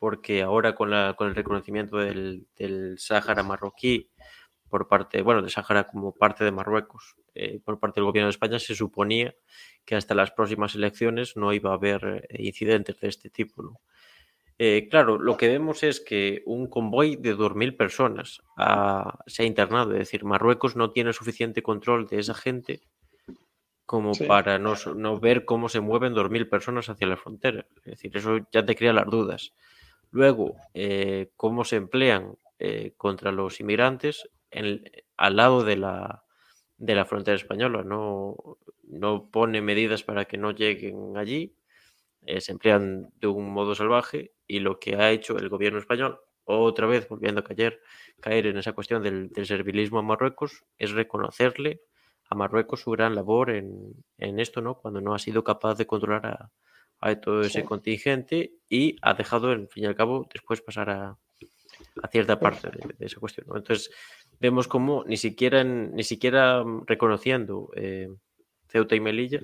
[0.00, 4.10] porque ahora con, la, con el reconocimiento del, del Sáhara marroquí
[4.68, 8.32] por parte, bueno, de Sáhara como parte de Marruecos, eh, por parte del gobierno de
[8.32, 9.34] España, se suponía
[9.84, 13.62] que hasta las próximas elecciones no iba a haber eh, incidentes de este tipo.
[13.62, 13.80] ¿no?
[14.58, 18.40] Eh, claro, lo que vemos es que un convoy de 2.000 personas
[19.26, 22.80] se ha internado, es decir, Marruecos no tiene suficiente control de esa gente
[23.90, 24.76] como para no,
[25.18, 27.66] ver cómo se mueven 2.000 personas hacia la frontera.
[27.78, 29.52] Es decir, eso ya te crea las dudas.
[30.10, 34.28] Luego, eh, cómo se emplean eh, contra los inmigrantes
[35.16, 36.24] al lado de la,
[36.76, 37.82] de la frontera española.
[37.84, 38.36] No,
[38.84, 41.54] no pone medidas para que no lleguen allí
[42.26, 46.20] eh, se emplean de un modo salvaje y lo que ha hecho el gobierno español,
[46.44, 47.80] otra vez volviendo a caer,
[48.20, 51.80] caer en esa cuestión del, servilismo a Marruecos, es reconocerle
[52.28, 54.76] a Marruecos su gran labor en, esto, ¿no?
[54.78, 56.50] Cuando no ha sido capaz de controlar a,
[57.22, 61.16] todo ese contingente y ha dejado, al fin y al cabo, después pasar a,
[62.10, 63.46] cierta parte de, esa cuestión.
[63.54, 63.90] Entonces,
[64.38, 68.08] vemos como ni siquiera, ni siquiera reconociendo eh,
[68.68, 69.40] Ceuta y Melilla,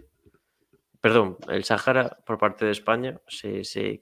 [1.01, 4.01] perdón, el Sáhara por parte de España se, se,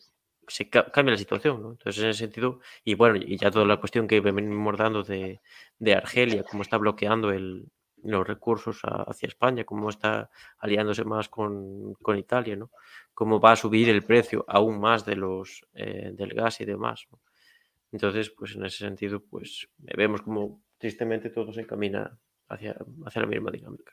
[0.70, 1.70] cambia la situación, ¿no?
[1.72, 5.40] Entonces, en ese sentido, y bueno, y ya toda la cuestión que venimos dando de,
[5.78, 7.66] de Argelia, cómo está bloqueando el,
[8.04, 12.70] los recursos hacia España, cómo está aliándose más con, con, Italia, ¿no?
[13.12, 17.06] Cómo va a subir el precio aún más de los eh, del gas y demás.
[17.92, 23.28] Entonces, pues en ese sentido, pues vemos como tristemente todo se encamina hacia, hacia la
[23.28, 23.92] misma dinámica.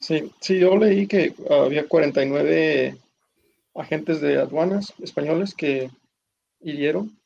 [0.00, 2.96] Sí, sí, yo leí que había 49
[3.74, 5.90] agentes de aduanas españoles que
[6.60, 7.21] hirieron.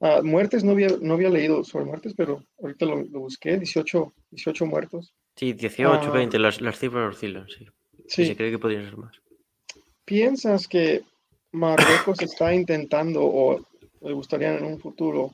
[0.00, 4.66] Ah, muertes no había, no había leído sobre muertes, pero ahorita lo, busqué, 18, 18
[4.66, 5.14] muertos.
[5.36, 6.40] Sí, 18, 20, ah.
[6.40, 7.66] las, las cifras oscilan, sí.
[8.06, 8.26] sí.
[8.26, 9.16] se cree que podrían ser más.
[10.04, 11.02] ¿Piensas que
[11.52, 13.66] Marruecos está intentando o
[14.02, 15.32] le gustaría en un futuro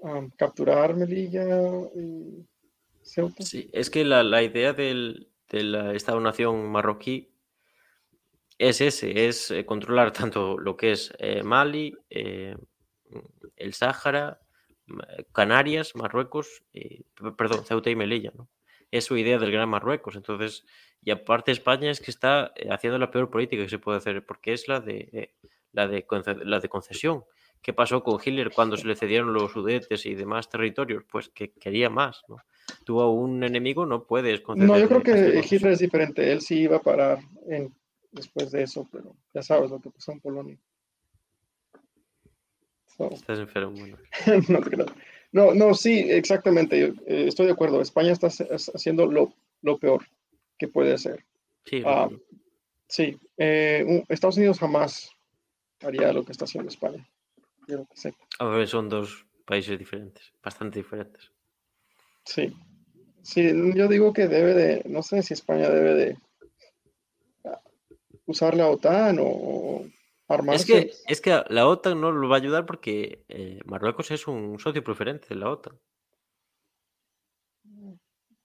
[0.00, 1.44] um, capturar Melilla
[1.96, 2.46] y
[3.02, 3.42] Ceuta?
[3.42, 7.30] Sí, es que la, la idea del, de la Estado-Nación marroquí
[8.58, 12.56] es ese, es eh, controlar tanto lo que es eh, Mali, eh,
[13.56, 14.40] el Sáhara,
[15.32, 16.62] Canarias, Marruecos,
[17.36, 18.48] perdón, Ceuta y Melilla, ¿no?
[18.90, 20.14] Es su idea del Gran Marruecos.
[20.14, 20.64] Entonces,
[21.02, 24.52] y aparte España es que está haciendo la peor política que se puede hacer, porque
[24.52, 25.34] es la de,
[25.72, 26.04] la de,
[26.44, 27.24] la de concesión.
[27.60, 31.02] ¿Qué pasó con Hitler cuando se le cedieron los sudetes y demás territorios?
[31.10, 32.36] Pues que quería más, ¿no?
[32.84, 36.30] Tú a un enemigo no puedes No, yo creo que Hitler es diferente.
[36.30, 37.74] Él sí iba a parar en,
[38.12, 40.58] después de eso, pero ya sabes lo que pasó en Polonia.
[42.98, 43.74] Estás enfermo.
[44.48, 44.60] no,
[45.32, 46.78] no, no, sí, exactamente.
[46.78, 47.80] Yo, eh, estoy de acuerdo.
[47.80, 50.06] España está haciendo lo, lo peor
[50.58, 51.24] que puede hacer.
[51.64, 52.08] Sí, ah,
[52.88, 53.16] sí.
[53.36, 55.10] Eh, Estados Unidos jamás
[55.80, 57.08] haría lo que está haciendo España.
[58.38, 61.30] A ver, son dos países diferentes, bastante diferentes.
[62.24, 62.54] Sí.
[63.22, 66.18] Sí, yo digo que debe de, no sé si España debe de
[67.46, 67.60] ah,
[68.26, 69.86] usar la OTAN o
[70.28, 70.62] armarse.
[70.62, 74.26] Es que, es que la OTAN no lo va a ayudar porque eh, Marruecos es
[74.26, 75.78] un socio preferente de la OTAN.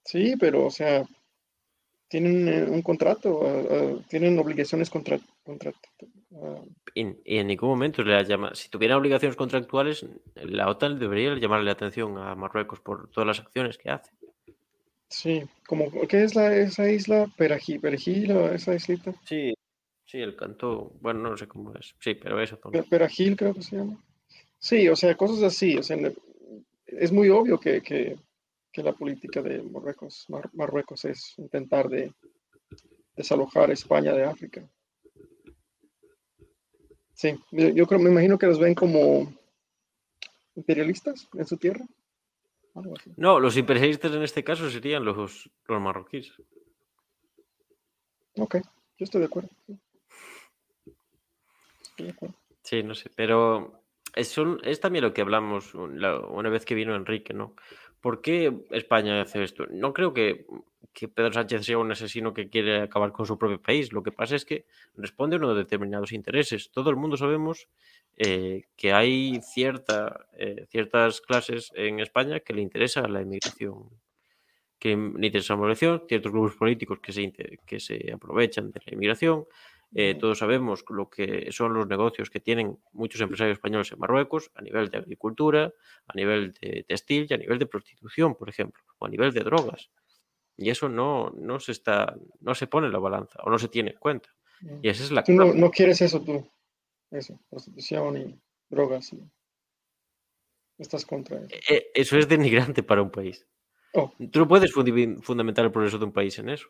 [0.04, 1.04] Sí, pero o sea,
[2.08, 5.72] tienen eh, un contrato, eh, tienen obligaciones contra, contra,
[6.94, 8.54] y, en ningún momento le llama.
[8.54, 13.40] Si tuviera obligaciones contractuales, la OTAN debería llamarle la atención a Marruecos por todas las
[13.40, 14.10] acciones que hace.
[15.08, 17.28] Sí, como ¿qué es la, esa isla?
[17.36, 19.12] Perejil, Perejil esa islita.
[19.24, 19.54] Sí,
[20.10, 21.94] sí, el canto, bueno, no sé cómo es.
[22.00, 22.84] Sí, pero eso también.
[22.84, 24.02] Perejil creo que se llama.
[24.58, 25.76] Sí, o sea, cosas así.
[25.76, 25.96] O sea,
[26.86, 28.16] es muy obvio que, que,
[28.72, 32.12] que la política de Marruecos, Marruecos es intentar de
[33.14, 34.68] desalojar a España de África.
[37.14, 39.32] Sí, yo, creo, me imagino que los ven como
[40.56, 41.86] imperialistas en su tierra.
[43.16, 46.32] No, los imperialistas en este caso serían los, los marroquíes.
[48.36, 48.56] Ok,
[48.96, 49.50] yo estoy de acuerdo.
[49.66, 49.78] Sí,
[52.84, 53.82] no sé, pero
[54.14, 57.54] es, es también lo que hablamos una vez que vino Enrique, ¿no?
[58.00, 59.66] ¿Por qué España hace esto?
[59.70, 60.46] No creo que,
[61.14, 63.92] Pedro Sánchez sea un asesino que quiere acabar con su propio país.
[63.92, 64.64] Lo que pasa es que
[64.96, 66.70] responde a unos determinados intereses.
[66.70, 67.68] Todo el mundo sabemos
[68.16, 73.88] eh, que hay cierta, eh, ciertas clases en España que le interesa la inmigración,
[74.78, 77.32] que le interesa la inmigración, ciertos grupos políticos que se,
[77.66, 79.44] que se aprovechan de la inmigración,
[79.92, 84.50] Eh, todos sabemos lo que son los negocios que tienen muchos empresarios españoles en Marruecos
[84.54, 85.72] a nivel de agricultura,
[86.06, 89.40] a nivel de textil y a nivel de prostitución, por ejemplo, o a nivel de
[89.40, 89.90] drogas.
[90.56, 93.68] Y eso no, no, se, está, no se pone en la balanza o no se
[93.68, 94.28] tiene en cuenta.
[94.82, 96.46] Y esa es la Tú no, no quieres eso tú,
[97.10, 99.12] eso, prostitución y drogas.
[99.12, 99.22] Y
[100.78, 101.48] estás contra eso.
[101.68, 103.46] Eh, eso es denigrante para un país.
[103.94, 104.12] Oh.
[104.30, 106.68] Tú no puedes fundamentar el progreso de un país en eso.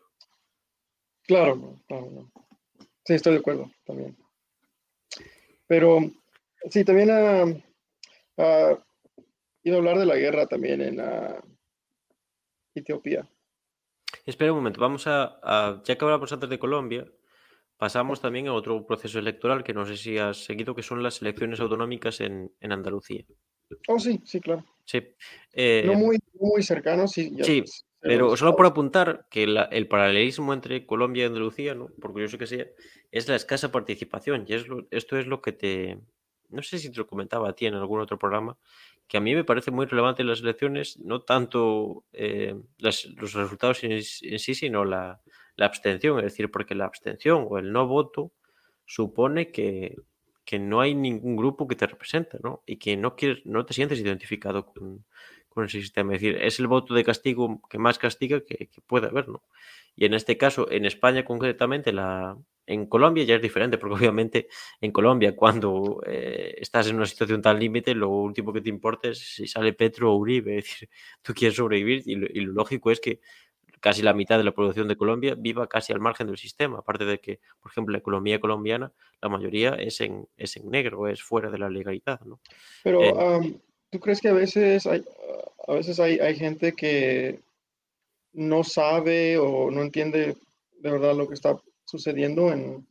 [1.23, 2.31] Claro, no, claro, no.
[3.05, 4.15] Sí, estoy de acuerdo también.
[5.67, 5.99] Pero
[6.69, 7.43] sí, también ha
[8.37, 8.77] ha
[9.63, 11.41] ido a hablar de la guerra también en ah,
[12.73, 13.27] Etiopía.
[14.25, 17.05] Espera un momento, vamos a, a- ya que hablamos antes de Colombia,
[17.77, 21.21] pasamos también a otro proceso electoral que no sé si has seguido, que son las
[21.21, 23.23] elecciones autonómicas en, en Andalucía.
[23.87, 24.63] Oh, sí, sí, claro.
[24.85, 25.01] Sí,
[25.53, 27.31] eh, No muy, muy cercano, sí.
[27.35, 31.75] ya sí, pues, pero solo por apuntar que la- el paralelismo entre Colombia y Andalucía,
[31.75, 31.89] ¿no?
[32.01, 32.65] por curioso que sea,
[33.11, 34.45] es la escasa participación.
[34.47, 35.99] Y es lo- esto es lo que te...
[36.49, 38.57] No sé si te lo comentaba a ti en algún otro programa,
[39.07, 43.33] que a mí me parece muy relevante en las elecciones, no tanto eh, las- los
[43.33, 45.21] resultados en, sí, sino la,
[45.55, 46.17] la abstención.
[46.19, 48.33] Es decir, porque la abstención o el no voto
[48.85, 49.95] supone que,
[50.45, 52.63] que no hay ningún grupo que te representa, ¿no?
[52.65, 55.05] Y que no quieres, no te sientes identificado con,
[55.53, 56.15] con ese sistema.
[56.15, 59.43] Es decir, es el voto de castigo que más castiga que, que puede haber, ¿no?
[59.95, 64.47] Y en este caso, en España concretamente, la, en Colombia ya es diferente, porque obviamente
[64.79, 69.09] en Colombia, cuando eh, estás en una situación tan límite, lo último que te importa
[69.09, 70.57] es si sale Petro o Uribe.
[70.61, 70.89] Es decir,
[71.21, 73.19] tú quieres sobrevivir y lo, y lo lógico es que
[73.79, 76.79] casi la mitad de la población de Colombia viva casi al margen del sistema.
[76.79, 81.07] Aparte de que, por ejemplo, la economía colombiana, la mayoría es en, es en negro,
[81.07, 82.39] es fuera de la legalidad, ¿no?
[82.83, 83.59] Pero, Eh, am,
[83.91, 85.03] ¿tú crees que a veces hay,
[85.67, 87.39] a veces hay, hay gente que
[88.33, 90.35] no sabe o no entiende
[90.79, 92.87] de verdad lo que está sucediendo en,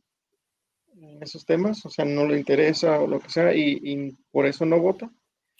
[0.95, 1.85] en esos temas?
[1.85, 5.09] O sea, no le interesa o lo que sea y, y por eso no vota.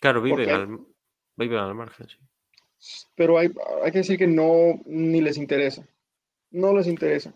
[0.00, 0.78] claro, viven Porque, al,
[1.36, 2.16] viven al margen, sí.
[3.16, 3.50] pero hay,
[3.84, 5.86] hay que decir que no, ni les interesa.
[6.50, 7.34] No les interesa.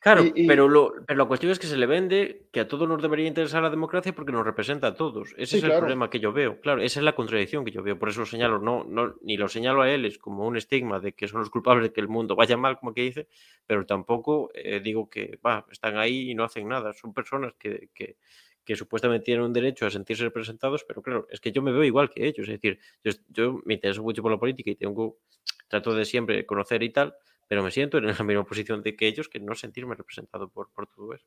[0.00, 2.68] Claro, Y, y- pero, lo, pero la cuestión es que se le vende que a
[2.68, 5.34] todos nos debería interesar la democracia porque nos representa a todos.
[5.36, 5.80] Ese Sí, es el claro.
[5.80, 6.60] problema que yo veo.
[6.60, 7.98] Claro, esa es la contradicción que yo veo.
[7.98, 8.60] Por eso lo señalo.
[8.60, 11.50] No, no, ni lo señalo a él es como un estigma de que son los
[11.50, 13.26] culpables de que el mundo vaya mal, como que dice,
[13.66, 16.92] pero tampoco eh, digo que va, están ahí y no hacen nada.
[16.92, 18.16] Son personas que, que,
[18.64, 21.82] que supuestamente tienen un derecho a sentirse representados, pero claro, es que yo me veo
[21.82, 22.46] igual que ellos.
[22.48, 25.18] Es decir, yo, yo me intereso mucho por la política y tengo,
[25.66, 27.14] trato de siempre conocer y tal,
[27.48, 30.68] pero me siento en la misma posición de que ellos, que no sentirme representado por,
[30.70, 31.26] por todo eso.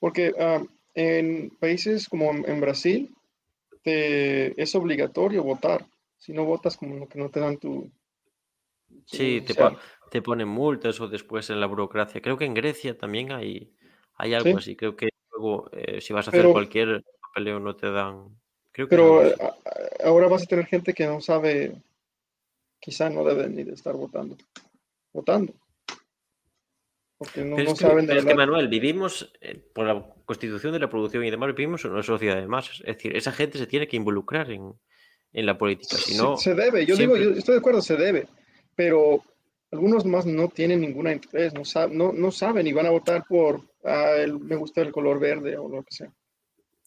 [0.00, 0.62] Porque ah,
[0.94, 3.14] en países como en, Brasil
[3.82, 5.86] te- es obligatorio votar.
[6.18, 7.90] Si no votas, como que no te dan tu...
[8.88, 9.76] tu Sí, te, po-
[10.10, 12.20] te ponen multas o después en la burocracia.
[12.20, 13.72] Creo que en Grecia también hay,
[14.14, 14.76] hay algo Sí, así.
[14.76, 18.28] Creo que luego, eh, si vas a hacer pero, cualquier papeleo, no te dan.
[18.72, 19.36] Creo que pero eh,
[20.04, 21.74] ahora vas a tener gente que no sabe,
[22.80, 24.36] quizá no debe ni de estar votando,
[25.16, 25.54] votando,
[27.18, 28.34] porque no, Pero no es que, saben de es que.
[28.34, 32.36] Manuel, vivimos, eh, por la constitución de la producción y demás, vivimos en una sociedad
[32.36, 32.80] de masas.
[32.80, 34.72] Es decir, esa gente se tiene que involucrar en,
[35.32, 35.96] en la política.
[35.96, 38.26] Si Se, no, se debe, yo digo, yo estoy de acuerdo, se debe,
[38.74, 39.22] pero
[39.72, 43.24] algunos más no tienen ninguna interés, no, sab- no, no saben y van a votar
[43.28, 46.12] por, ah, el- me gusta el color verde o lo que sea.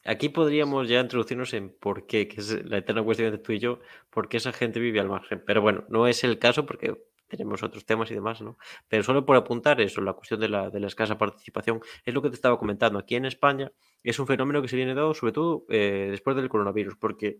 [0.06, 3.60] Aquí podríamos ya introducirnos en por qué, que es la eterna cuestión entre tú y
[3.60, 5.44] yo, por qué esa gente vive al margen.
[5.46, 6.96] Pero bueno, no es el caso porque
[7.30, 8.58] tenemos otros temas y demás, ¿no?
[8.88, 12.22] Pero solo por apuntar eso, la cuestión de la, de la escasa participación, es lo
[12.22, 13.00] que te estaba comentando.
[13.00, 13.72] Aquí en España
[14.04, 17.40] es un fenómeno que se viene dado sobre todo eh, después del coronavirus, porque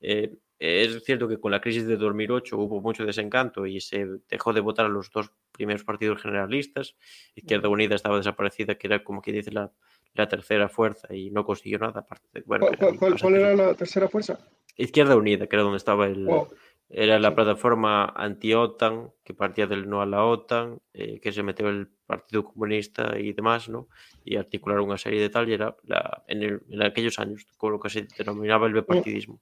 [0.00, 4.52] eh, es cierto que con la crisis de 2008 hubo mucho desencanto y se dejó
[4.52, 6.96] de votar a los dos primeros partidos generalistas.
[7.34, 9.70] Izquierda Unida estaba desaparecida, que era como que dice la,
[10.14, 13.74] la tercera fuerza y no consiguió nada, aparte de, bueno, ¿Cuál, cuál- cuál- era la
[13.74, 14.38] tercera fuerza?
[14.76, 16.26] Izquierda Unida, que era donde estaba el.
[16.28, 16.48] Oh,
[16.90, 21.68] Era la plataforma anti-OTAN, que partía del no a la OTAN, eh, que se metió
[21.68, 23.88] el Partido Comunista y demás, ¿no?
[24.24, 27.72] Y articularon una serie de tal, y era la, en, el- en aquellos años, con
[27.72, 29.40] lo que se denominaba el bipartidismo.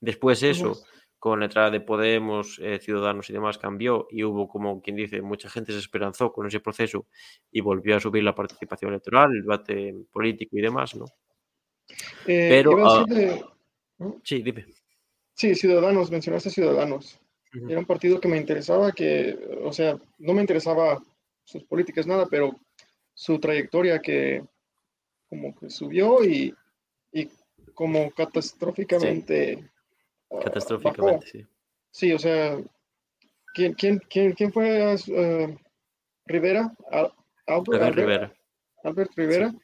[0.00, 0.72] Después eso,
[1.18, 5.20] con la entrada de Podemos, eh, Ciudadanos y demás, cambió y hubo, como quien dice,
[5.20, 7.06] mucha gente se esperanzó con ese proceso
[7.52, 11.04] y volvió a subir la participación electoral, el debate político y demás, ¿no?
[12.26, 13.44] Eh, Pero, ah, de-
[13.98, 14.20] ¿no?
[14.24, 14.66] sí, dime.
[15.36, 17.20] Sí, Ciudadanos, mencionaste Ciudadanos.
[17.68, 21.02] Era un partido que me interesaba, que, o sea, no me interesaba
[21.44, 22.54] sus políticas, nada, pero
[23.14, 24.42] su trayectoria que
[25.28, 26.54] como que subió y,
[27.12, 27.30] y
[27.74, 29.70] como Sí, catastróficamente
[30.30, 30.44] ah, bajó.
[30.44, 31.46] catastróficamente, sí.
[31.90, 32.58] Sí, o sea,
[33.54, 34.96] ¿quién, quién, quién, quién fue ah,
[36.26, 36.74] Rivera?
[36.90, 37.12] Al-
[37.46, 38.34] Aldo David Alvera, Rivera.
[38.84, 39.54] Albert Rivera,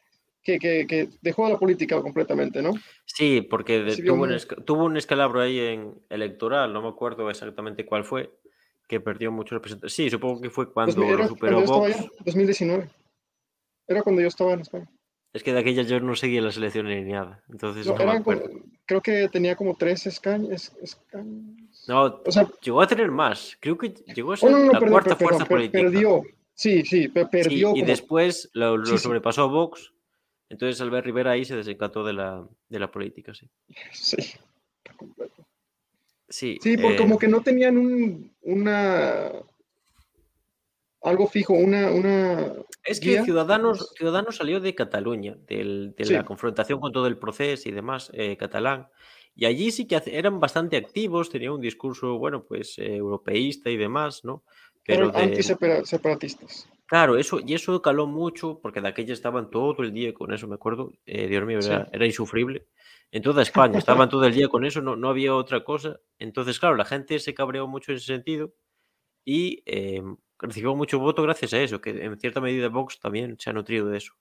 [0.43, 2.73] que, que, que, dejó la política completamente, ¿no?
[3.05, 7.87] Sí, porque de, tuvo, un, tuvo, un, escalabro ahí en electoral, no me acuerdo exactamente
[7.87, 8.31] cuál fue,
[8.89, 9.95] que perdió muchos representantes.
[9.95, 11.97] Sí, supongo que fue cuando lo superó Vox.
[12.25, 12.91] 2019.
[13.87, 14.91] Era cuando yo estaba en España.
[15.33, 17.43] Es que de aquella yo no seguía la selección ni nada.
[17.49, 18.23] Entonces no, no
[18.85, 20.73] creo que tenía como tres escaños.
[21.89, 23.57] No, o sea, llegó a tener más.
[23.61, 25.79] Creo que llegó a ser oh, la cuarta fuerza política.
[25.79, 26.23] Perdió.
[26.55, 27.73] Sí, sí, perdió.
[27.73, 29.93] Sí, y después lo, lo sí, sobrepasó Vox.
[30.53, 33.49] Entonces Albert Rivera ahí se desencantó de la, de la política, sí.
[33.93, 34.17] Sí,
[34.99, 35.47] completo.
[36.29, 39.33] Sí, sí porque eh, como que no tenían un, una
[41.03, 41.91] algo fijo, una...
[41.91, 42.53] una
[42.85, 47.69] es que Ciudadanos, Ciudadanos salió de Cataluña, del, de la confrontación con todo el proceso
[47.69, 48.89] y demás eh, catalán.
[49.35, 53.79] Y allí sí que eran bastante activos, tenían un discurso, bueno, pues eh, europeísta y
[53.79, 54.45] demás, ¿no?
[54.85, 56.69] Pero, Pero antiseparatistas.
[56.87, 60.47] Claro, eso, y eso caló mucho, porque de aquella estaban todo el día con eso,
[60.47, 60.93] me acuerdo.
[61.07, 62.67] Eh, Dios mío, era, era, insufrible.
[63.11, 66.01] En toda España estaban todo el día con eso, no, no había otra cosa.
[66.19, 68.53] Entonces, claro, la gente se cabreó mucho en ese sentido
[69.25, 70.03] y eh,
[70.39, 73.89] recibió mucho voto gracias a eso, que en cierta medida Vox también se ha nutrido
[73.89, 74.13] de eso.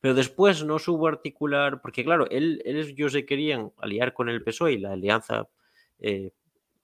[0.00, 4.72] Pero después no supo articular, porque claro, él, ellos se querían aliar con el PSOE
[4.72, 5.48] y la alianza
[5.98, 6.30] eh,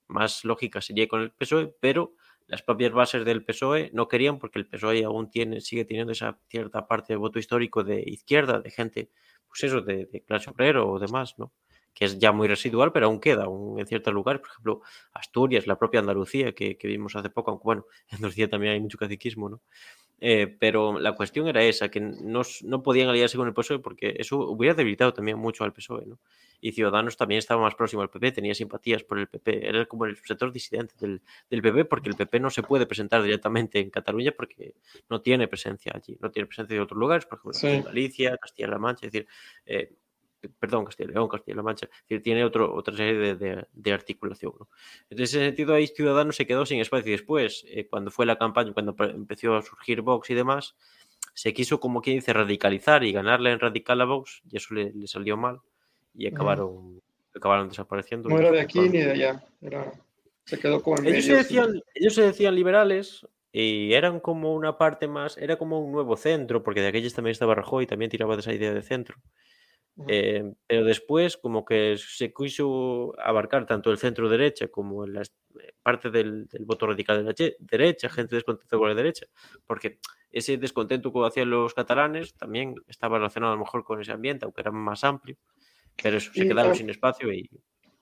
[0.07, 2.15] más lógica sería con el PSOE, pero
[2.51, 6.41] las propias bases del PSOE no querían porque el PSOE aún tiene, sigue teniendo esa
[6.49, 9.11] cierta parte de voto histórico de izquierda, de gente,
[9.47, 11.53] pues eso, de, clase obrera o demás, ¿no?
[11.95, 14.81] que es ya muy residual, pero aún queda aún en ciertos lugares, por ejemplo,
[15.13, 18.81] Asturias, la propia Andalucía, que, que vimos hace poco, aunque bueno, en Andalucía también hay
[18.81, 19.63] mucho caciquismo, ¿no?
[20.23, 24.17] Eh, pero la cuestión era esa, que no, no, podían aliarse con el PSOE porque
[24.19, 26.19] eso hubiera debilitado también mucho al PSOE, ¿no?
[26.61, 30.05] Y Ciudadanos también estaba más próximo al PP, tenía simpatías por el PP, era como
[30.05, 33.89] el sector disidente del, del PP porque el PP no se puede presentar directamente en
[33.89, 34.75] Cataluña porque
[35.09, 37.69] no tiene presencia allí, no tiene presencia de otros lugares, por ejemplo, sí.
[37.69, 39.29] en Galicia, Castilla-La Mancha, es decir,
[39.65, 39.95] eh,
[40.49, 44.53] perdón, Castilla León, Castilla-La Mancha, es decir, tiene otro, otra serie de, de, de articulación.
[44.59, 44.69] ¿no?
[45.11, 47.09] En ese sentido, ahí Ciudadanos se quedó sin espacio.
[47.09, 50.77] Y después, eh, cuando fue la campaña, cuando empezó a surgir Vox y demás,
[51.35, 54.93] se quiso, como quien dice, radicalizar y ganarle en radical a Vox, y eso le,
[54.93, 55.61] le salió mal,
[56.15, 57.01] y acabaron,
[57.35, 58.29] acabaron desapareciendo.
[58.29, 59.93] No era de aquí ni de allá, era,
[60.45, 65.09] se quedó con ellos, se decían, ellos se decían liberales, y eran como una parte
[65.09, 68.41] más, era como un nuevo centro, porque de aquellos también estaba Rajoy, también tiraba de
[68.41, 69.17] esa idea de centro.
[70.09, 75.73] Eh, pero después como que se quiso abarcar tanto el centro derecha como la eh,
[75.83, 79.27] parte del, del, voto radical de la derecha, gente descontenta con la derecha,
[79.67, 79.99] porque
[80.31, 84.45] ese descontento que hacían los catalanes también estaba relacionado a lo mejor con ese ambiente,
[84.45, 85.37] aunque era más amplio,
[86.03, 87.51] pero eso, se y, quedaron sin espacio y...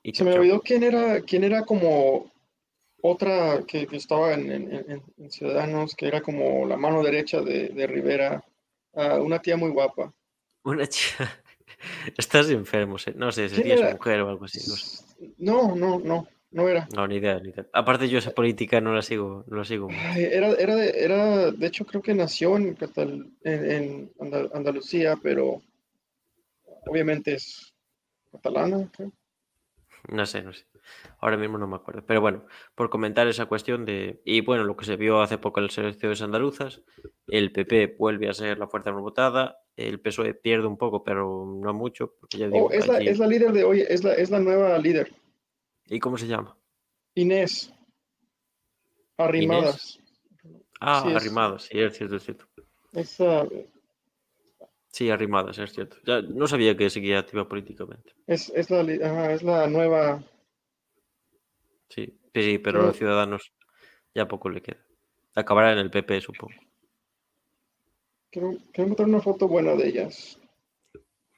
[0.02, 2.30] y se me olvidó quién era, quién era como
[3.00, 7.68] otra que, que estaba en, en, en, Ciudadanos, que era como la mano derecha de,
[7.68, 8.44] de Rivera,
[8.92, 10.12] uh, una tía muy guapa.
[10.64, 11.42] Una tía...
[12.16, 14.58] Estás enfermo, no sé, si es mujer o algo así.
[14.68, 15.04] No, sé.
[15.38, 16.88] no, no, no, no era.
[16.94, 17.66] No, ni idea, ni idea.
[17.72, 19.88] Aparte yo esa política no la sigo, no la sigo.
[19.90, 25.18] Ay, era, era, de, era, de hecho creo que nació en, Catal en, en Andalucía,
[25.22, 25.62] pero
[26.86, 27.74] obviamente es
[28.32, 29.12] catalana, creo.
[30.10, 30.64] No sé, no sé.
[31.20, 32.04] Ahora mismo no me acuerdo.
[32.06, 34.20] Pero bueno, por comentar esa cuestión de.
[34.24, 36.82] Y bueno, lo que se vio hace poco en las elecciones andaluzas,
[37.26, 41.44] el PP vuelve a ser la fuerza más votada, el PSOE pierde un poco, pero
[41.46, 42.14] no mucho.
[42.20, 43.04] Porque ya digo, oh, es, allí...
[43.04, 45.12] la, es, la, líder de hoy, es la, es la nueva líder.
[45.86, 46.56] ¿Y cómo se llama?
[47.14, 47.72] Inés.
[49.16, 49.96] Arrimadas.
[49.96, 50.08] Inés.
[50.80, 52.46] Ah, sí, Arrimadas, sí, es cierto, es cierto.
[54.90, 55.96] Sí, arrimadas, es cierto.
[56.04, 58.14] Ya no sabía que seguía activa políticamente.
[58.26, 60.22] Es, es, la, ajá, es la nueva.
[61.88, 63.52] Sí, sí, pero, a los ciudadanos
[64.14, 64.84] ya poco le queda.
[65.34, 66.54] Acabará en el PP, supongo.
[68.30, 70.38] Quiero, quiero encontrar una foto buena de ellas.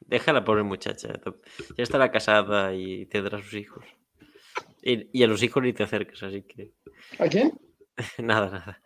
[0.00, 1.20] Déjala, pobre muchacha.
[1.76, 3.84] Ya estará casada y tendrá sus hijos.
[4.82, 6.72] Y, y a los hijos ni te acerques, así que.
[7.18, 7.52] ¿A quién?
[8.18, 8.82] nada, nada.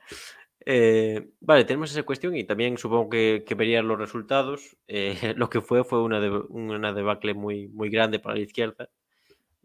[0.67, 4.77] Eh, vale, tenemos esa cuestión y también supongo que, que verían los resultados.
[4.87, 8.89] Eh, lo que fue fue una, de, una debacle muy, muy grande para la izquierda,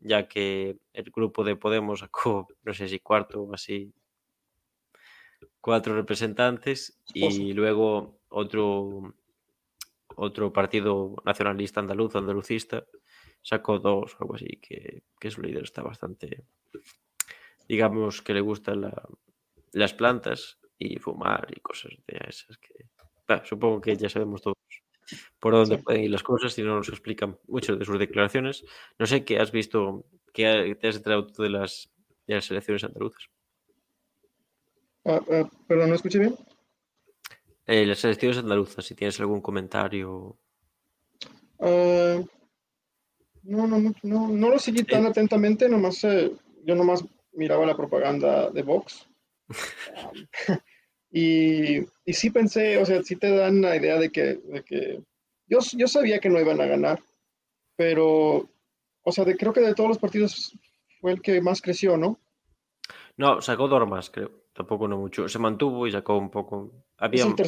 [0.01, 3.93] ya que el grupo de Podemos sacó, no sé si cuarto o así,
[5.61, 9.13] cuatro representantes y luego otro,
[10.15, 12.85] otro partido nacionalista andaluz, andalucista,
[13.41, 16.43] sacó dos o algo así, que, que su líder está bastante,
[17.67, 19.03] digamos que le gustan la,
[19.73, 22.73] las plantas y fumar y cosas de esas que
[23.43, 24.55] supongo que ya sabemos todos
[25.39, 25.83] por dónde sí.
[25.83, 28.63] pueden ir las cosas y no nos explican mucho de sus declaraciones.
[28.97, 31.91] No sé qué has visto, qué te has enterado de las,
[32.27, 33.29] de las elecciones andaluzas.
[35.03, 36.35] Uh, uh, perdón, ¿no escuché bien?
[37.65, 40.37] Eh, las elecciones andaluzas, si tienes algún comentario.
[41.59, 42.19] Ah,
[43.43, 45.09] no, no, no, no, no lo seguí tan Eh.
[45.09, 46.31] atentamente, nomás, eh,
[46.63, 47.03] yo nomás
[47.33, 49.07] miraba la propaganda de Vox.
[51.11, 55.01] y, y sí pensé, o sea, sí te dan la idea de que, de que
[55.47, 56.99] yo, yo sabía que no iban a ganar,
[57.75, 58.49] pero,
[59.03, 60.53] o sea, de, creo que de todos los partidos
[61.01, 62.19] fue el que más creció, ¿no?
[63.17, 64.31] No, sacó dos más, creo.
[64.53, 65.27] Tampoco no mucho.
[65.29, 66.71] Se mantuvo y sacó un poco.
[66.75, 67.25] Es Había.
[67.25, 67.47] el ter-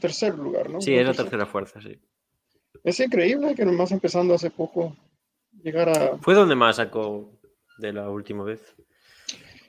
[0.00, 0.80] tercer lugar, ¿no?
[0.80, 1.24] Sí, El es la tercer.
[1.26, 1.98] tercera fuerza, sí.
[2.84, 4.96] Es increíble que nomás empezando hace poco
[5.62, 6.18] llegar a...
[6.18, 7.38] Fue donde más sacó
[7.78, 8.74] de la última vez.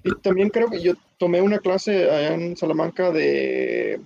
[0.04, 4.02] Y también creo que yo tomé una clase allá en Salamanca de,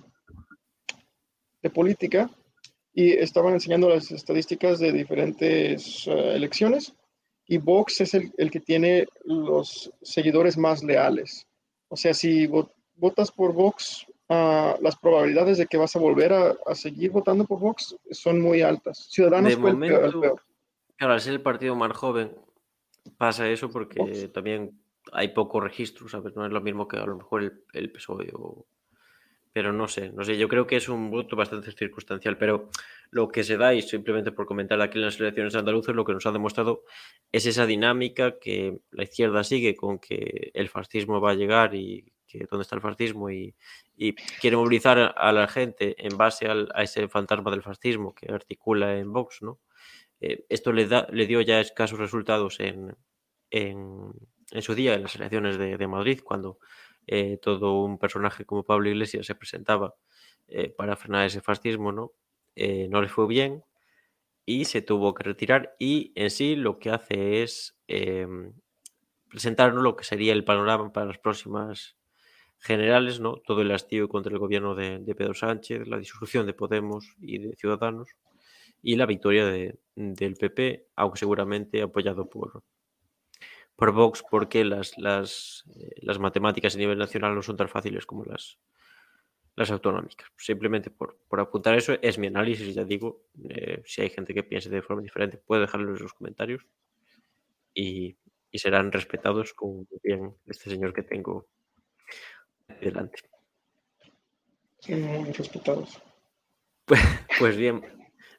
[1.62, 2.30] de política
[2.94, 6.94] y estaban enseñando las estadísticas de diferentes eh, elecciones
[7.46, 11.46] y Vox es el, el que tiene los seguidores más leales.
[11.88, 16.32] O sea, si vo- votas por Vox, ah, las probabilidades de que vas a volver
[16.32, 19.08] a, a seguir votando por Vox son muy altas.
[19.10, 20.42] Ciudadanos De fue el peor- el momento- peor.
[20.96, 22.32] Claro, al ser el partido más joven,
[23.16, 24.32] pasa eso porque Vox.
[24.32, 24.78] también
[25.12, 26.34] hay poco registro, ¿sabes?
[26.36, 28.32] No es lo mismo que a lo mejor el, el PSOE.
[29.52, 32.68] Pero no sé, no sé, yo creo que es un voto bastante circunstancial, pero
[33.10, 36.12] lo que se da, y simplemente por comentar aquí en las elecciones andaluzas, lo que
[36.12, 36.84] nos ha demostrado
[37.32, 42.12] es esa dinámica que la izquierda sigue con que el fascismo va a llegar y
[42.28, 43.54] que dónde está el fascismo y,
[44.40, 49.12] quiere movilizar a, la gente en base a ese fantasma del fascismo que articula en
[49.12, 49.58] Vox, ¿no?
[50.20, 52.94] Eh, esto le, da, le dio ya escasos resultados en,
[54.52, 56.58] en su día en las elecciones de, de Madrid, cuando
[57.06, 59.94] eh, todo un personaje como Pablo Iglesias se presentaba
[60.48, 62.12] eh, para frenar ese fascismo, ¿no?
[62.56, 63.62] Eh, no le fue bien
[64.46, 68.26] y se tuvo que retirar y en sí lo que hace es eh,
[69.30, 71.96] presentarnos lo que sería el panorama para las próximas
[72.58, 73.36] generales, ¿no?
[73.38, 77.38] Todo el hastío contra el gobierno de, de Pedro Sánchez, la disolución de Podemos y
[77.38, 78.10] de Ciudadanos
[78.82, 82.64] y la victoria de- del PP, aunque seguramente apoyado por,
[83.78, 88.06] por Vox, porque las, las, eh, las matemáticas a nivel nacional no son tan fáciles
[88.06, 88.58] como las,
[89.54, 90.26] las autonómicas.
[90.36, 93.22] Simplemente por, por apuntar eso, es mi análisis, ya digo.
[93.48, 96.66] eh, si hay gente que piense de forma diferente, puede dejarlo en los comentarios
[97.72, 98.16] y,
[98.50, 101.46] y serán respetados como bien este señor que tengo
[102.80, 103.20] delante.
[104.80, 106.02] Son muy respetados.
[107.38, 107.84] Pues bien,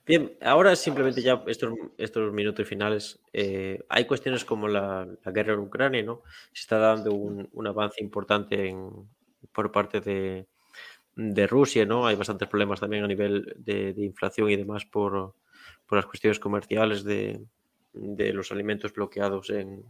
[0.10, 5.54] bien, ahora simplemente ya estos, estos minutos finales, eh, hay cuestiones como la, la guerra
[5.54, 6.24] en Ucrania, ¿no?
[6.54, 8.76] Se está dando un, un avance importante
[9.54, 10.48] por parte de,
[11.16, 12.08] de Rusia, ¿no?
[12.08, 15.36] Hay bastantes problemas también a nivel de, inflación y demás por,
[15.88, 17.42] por las cuestiones comerciales de,
[17.94, 19.86] de los alimentos bloqueados en,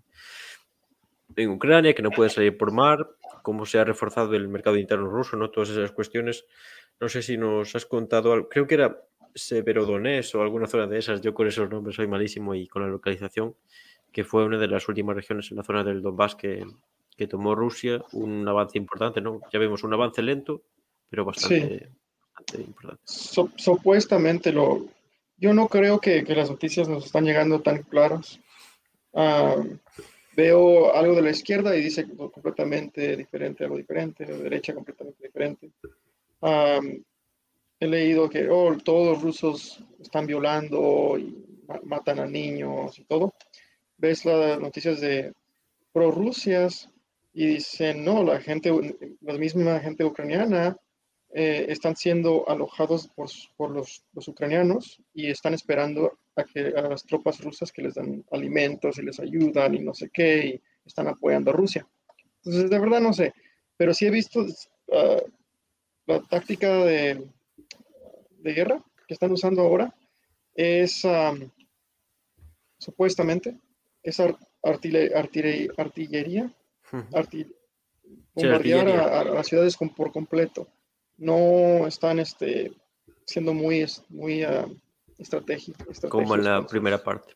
[1.35, 3.09] en Ucrania, que no puede salir por mar,
[3.43, 5.51] cómo se ha reforzado el mercado interno ruso, ¿no?
[5.51, 6.45] Todas esas cuestiones.
[6.99, 8.49] No sé si nos has contado algo.
[8.49, 9.01] Creo que era
[9.33, 11.21] Severodonés o alguna zona de esas.
[11.21, 13.55] Yo con esos nombres soy malísimo y con la localización,
[14.11, 16.65] que fue una de las últimas regiones en la zona del Donbass que,
[17.15, 18.03] que tomó Rusia.
[18.13, 19.41] Un avance importante, ¿no?
[19.51, 20.61] Ya vemos un avance lento,
[21.09, 21.89] pero bastante,
[22.35, 23.01] bastante importante.
[23.05, 24.87] Su- supuestamente lo...
[25.37, 28.39] Yo no creo que, que las noticias nos están llegando tan claras.
[29.13, 29.55] Ah,
[30.35, 35.23] veo algo de la izquierda y dice completamente diferente, algo diferente, de la derecha completamente
[35.23, 35.71] diferente.
[36.41, 36.79] Ah,
[37.79, 41.35] he leído que oh, todos los rusos están violando y
[41.67, 43.33] ma- matan a niños y todo.
[43.97, 45.33] Ves las noticias de
[45.91, 46.89] prorrusias
[47.33, 48.71] y dicen, no, la gente,
[49.21, 50.77] la misma gente ucraniana
[51.31, 56.81] eh, están siendo alojados por, por los, los, ucranianos y están esperando a, que, a
[56.81, 60.61] las tropas rusas que les dan alimentos y les ayudan y no sé qué, y
[60.85, 61.87] están apoyando a Rusia.
[62.37, 63.33] Entonces, de verdad no sé,
[63.77, 65.21] pero sí he visto uh,
[66.07, 67.29] la táctica de,
[68.41, 69.95] de, guerra que están usando ahora
[70.55, 71.49] es um,
[72.77, 73.57] supuestamente
[74.03, 74.19] es
[74.63, 76.53] artiller, artiller, artillería,
[77.13, 77.45] arti
[78.33, 80.67] bombardear sí, a, a, las ciudades con, por completo
[81.19, 82.71] no están este,
[83.25, 84.75] siendo muy, muy uh,
[85.17, 85.99] estratégicos.
[86.09, 87.35] Como en la primera parte.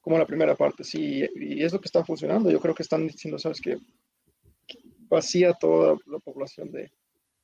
[0.00, 2.50] Como en la primera parte, sí, y es lo que está funcionando.
[2.50, 3.78] Yo creo que están diciendo, ¿sabes qué?
[5.08, 6.90] Vacía toda la población de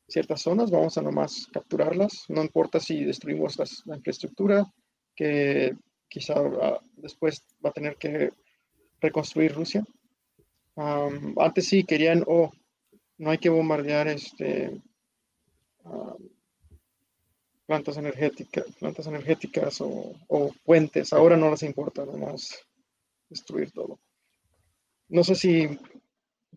[0.09, 4.67] ciertas zonas, vamos a nomás capturarlas, no importa si destruimos las, la infraestructura,
[5.15, 5.77] que
[6.09, 8.31] quizá uh, después va a tener que
[9.01, 9.85] reconstruir Rusia.
[10.75, 12.51] Um, antes sí querían, oh,
[13.19, 14.81] no hay que bombardear este,
[17.67, 21.13] plantas energéticas, plantas energéticas o, o, puentes.
[21.13, 22.65] Ahora no les importa, nomás
[23.29, 23.99] destruir todo.
[25.09, 25.79] No sé si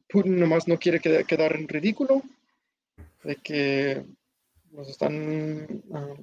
[0.08, 2.22] Putin nomás no quiere quedar en ridículo,
[3.24, 4.06] de que
[4.72, 6.16] los están ah,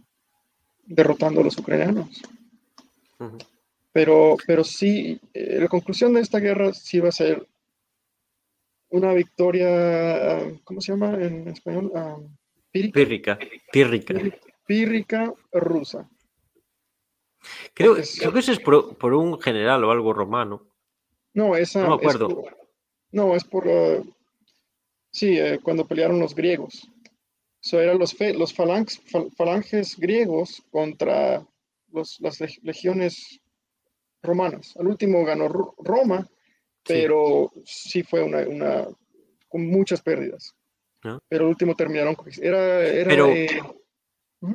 [0.84, 2.22] derrotando los ucranianos.
[3.92, 7.46] Pero, pero sí, eh, la conclusión de esta guerra sí va a ser
[8.90, 11.92] una victoria, ¿cómo se llama en español?
[11.94, 12.16] Ah,
[12.70, 13.38] pírrica.
[13.72, 14.14] Pírrica.
[14.66, 16.08] Pírrica rusa.
[17.74, 20.66] Creo, creo que eso es por, un general o algo romano.
[21.34, 22.44] No, esa, no me acuerdo.
[23.12, 23.64] no, es por.
[25.10, 26.88] Sí, eh, cuando pelearon los griegos.
[27.62, 31.44] Eso eran los, los falanges griegos contra
[31.92, 33.40] los, las legiones
[34.22, 34.76] romanas.
[34.76, 36.26] Al último ganó Roma,
[36.86, 38.86] pero sí, fue una, una,
[39.48, 40.54] con muchas pérdidas.
[41.00, 42.28] Pero al último terminaron con...
[42.40, 43.28] Era, era pero,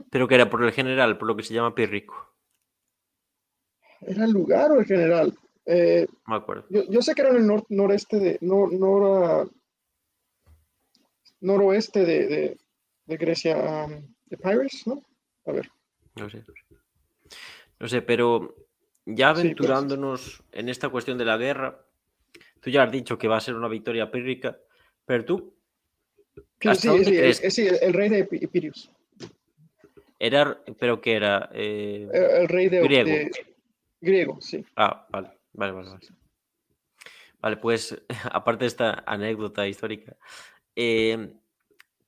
[0.09, 2.35] pero que era por el general, por lo que se llama Pirrico.
[4.01, 5.33] ¿Era el lugar o el general?
[5.65, 6.65] Eh, me acuerdo.
[6.69, 8.37] Yo, sé que era en el noreste de...
[11.43, 12.57] noroeste de,
[13.05, 15.03] de, Grecia, um, de Pirates, ¿no?
[15.45, 15.69] A ver.
[16.15, 16.43] No sé.
[17.79, 18.55] No sé, pero
[19.05, 21.85] ya aventurándonos en esta cuestión de la guerra,
[22.61, 24.57] tú ya has dicho que va a ser una victoria pírrica,
[25.05, 25.53] pero tú.
[26.61, 28.89] sí, sí, el, rey de Pirius.
[30.17, 31.49] Era, pero que era.
[31.53, 33.29] Eh, el, rey de griego.
[33.99, 34.63] griego, sí.
[34.77, 35.89] Ah, vale, vale, vale.
[37.41, 40.15] Vale, pues aparte de esta anécdota histórica,
[40.75, 41.33] eh,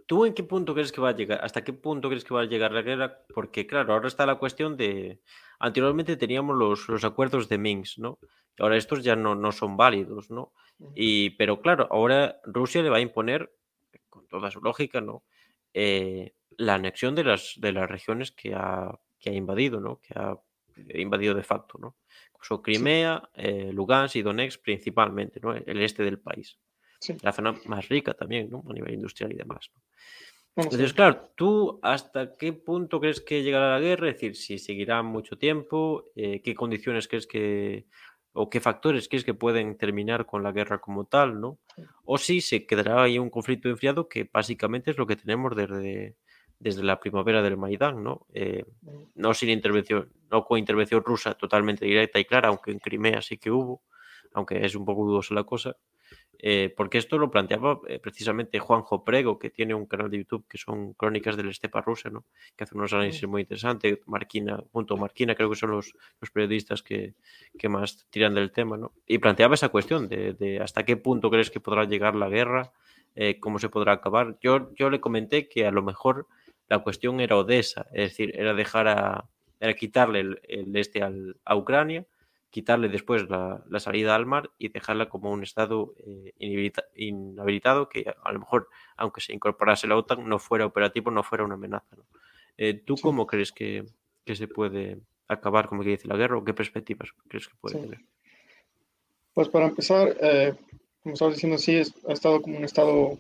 [0.06, 1.40] ¿tú en qué punto crees que va a llegar?
[1.44, 3.20] ¿Hasta qué punto crees que va a llegar la guerra?
[3.34, 5.22] Porque, claro, ahora está la cuestión de.
[5.60, 8.20] Anteriormente teníamos los, los acuerdos de Minsk, ¿no?
[8.60, 10.54] Ahora estos ya no, no son válidos, ¿no?
[10.94, 13.54] Y, pero claro, ahora Rusia le va a imponer,
[14.10, 15.24] con toda su lógica, ¿no?
[15.74, 20.00] Eh, la anexión de las, de las regiones que ha, que ha invadido, ¿no?
[20.00, 20.38] Que ha
[20.94, 21.98] invadido de facto, ¿no?
[22.34, 25.54] Incluso Crimea, eh, Lugansk y Donetsk principalmente, ¿no?
[25.54, 26.58] El este del país.
[27.22, 28.64] La zona más rica también, ¿no?
[28.70, 29.70] A nivel industrial y demás.
[30.56, 34.10] Entonces, claro, ¿tú hasta qué punto crees que llegará la guerra?
[34.10, 37.88] Es decir, si seguirá mucho tiempo, eh, ¿qué condiciones crees que
[38.38, 41.58] o qué factores crees que pueden terminar con la guerra como tal, ¿no?
[42.04, 46.18] O si se quedará ahí un conflicto enfriado que básicamente es lo que tenemos desde,
[46.60, 48.28] desde la primavera del Maidán, ¿no?
[48.34, 48.66] Eh,
[49.16, 53.38] no sin intervención, no con intervención rusa totalmente directa y clara, aunque en Crimea sí
[53.38, 53.84] que hubo,
[54.34, 55.78] aunque es un poco dudosa la cosa,
[56.40, 60.46] eh, porque esto lo planteaba eh, precisamente Juanjo Prego, que tiene un canal de YouTube
[60.48, 62.26] que son crónicas del estepa rusa, ¿no?
[62.56, 64.00] que hace unos análisis muy interesantes.
[64.06, 67.14] Marquina, junto a Marquina, creo que son los, los periodistas que,
[67.58, 68.78] que, más tiran del tema.
[68.78, 68.94] ¿no?
[69.06, 72.72] Y planteaba esa cuestión de, de, hasta qué punto crees que podrá llegar la guerra,
[73.16, 74.38] eh, cómo se podrá acabar.
[74.42, 76.28] Yo, yo le comenté que a lo mejor
[76.68, 79.30] la cuestión era Odessa, es decir, era dejar a,
[79.60, 82.06] era quitarle el, el este al, a Ucrania
[82.56, 86.32] quitarle después la, salida al mar y dejarla como un estado eh,
[86.96, 91.44] inhabilitado que a lo mejor, aunque se incorporase la OTAN, no fuera operativo, no fuera
[91.44, 91.98] una amenaza.
[92.58, 93.84] Eh, ¿Tú cómo crees que,
[94.26, 98.00] se puede acabar, como que dice la guerra, o qué perspectivas crees que puede tener?
[99.34, 100.54] Pues para empezar, eh,
[101.04, 103.20] como estabas diciendo, sí, ha estado como un estado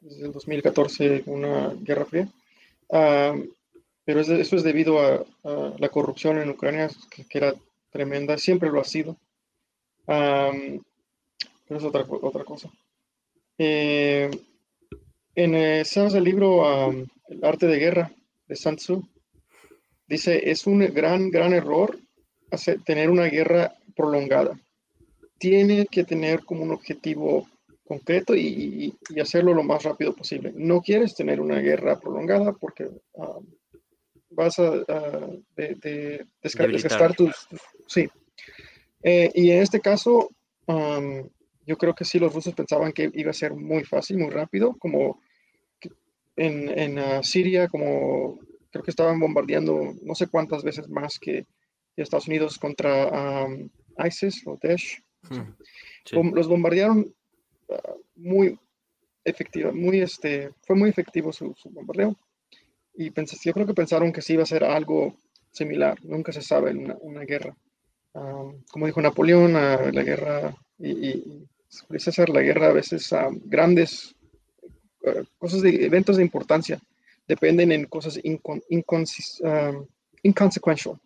[0.00, 2.28] desde el 2014, una guerra fría.
[2.88, 5.24] pero eso es debido a,
[5.78, 7.54] la corrupción en Ucrania, que, que era
[7.92, 9.16] tremenda, siempre lo ha sido.
[10.06, 10.80] pero
[11.68, 12.70] es otra, otra cosa.
[13.58, 14.28] Eh,
[15.34, 16.90] en el libro
[17.28, 18.12] El arte de guerra
[18.48, 19.08] de Sun Tzu,
[20.06, 21.98] dice, es un gran, gran error
[22.50, 24.58] hacer, tener una guerra prolongada.
[25.38, 27.46] Tiene que tener como un objetivo
[27.86, 30.52] concreto y, hacerlo lo más rápido posible.
[30.54, 32.88] No quieres tener una guerra prolongada porque
[34.34, 34.70] vas a,
[35.56, 37.48] de, desgastar tus,
[37.86, 38.08] Sí.
[39.02, 40.30] Eh, y en este caso,
[40.66, 44.76] yo creo que sí, los rusos pensaban que iba a ser muy fácil, muy rápido,
[44.78, 45.20] como
[46.36, 48.38] en, en ah, Siria, como
[48.70, 51.46] creo que estaban bombardeando no sé cuántas veces más que
[51.96, 53.46] Estados Unidos contra
[53.98, 55.02] ISIS o Daesh.
[56.10, 57.14] Los bombardearon
[57.70, 58.58] ah, muy
[59.24, 62.16] efectivo, muy este, fue muy efectivo su, bombardeo.
[62.94, 65.16] Y pensé, yo creo que pensaron que sí iba a ser algo
[65.50, 65.98] similar.
[66.04, 67.56] Nunca se sabe en una guerra
[68.12, 71.48] como dijo Napoleón, a la guerra, y, y,
[71.98, 74.14] César, la guerra a veces a grandes
[75.38, 76.78] cosas de eventos de importancia
[77.26, 81.00] dependen en cosas inconsequential,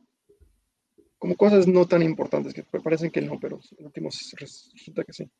[1.18, 5.30] como cosas no tan importantes, que parecen que no, pero en último resulta que sí.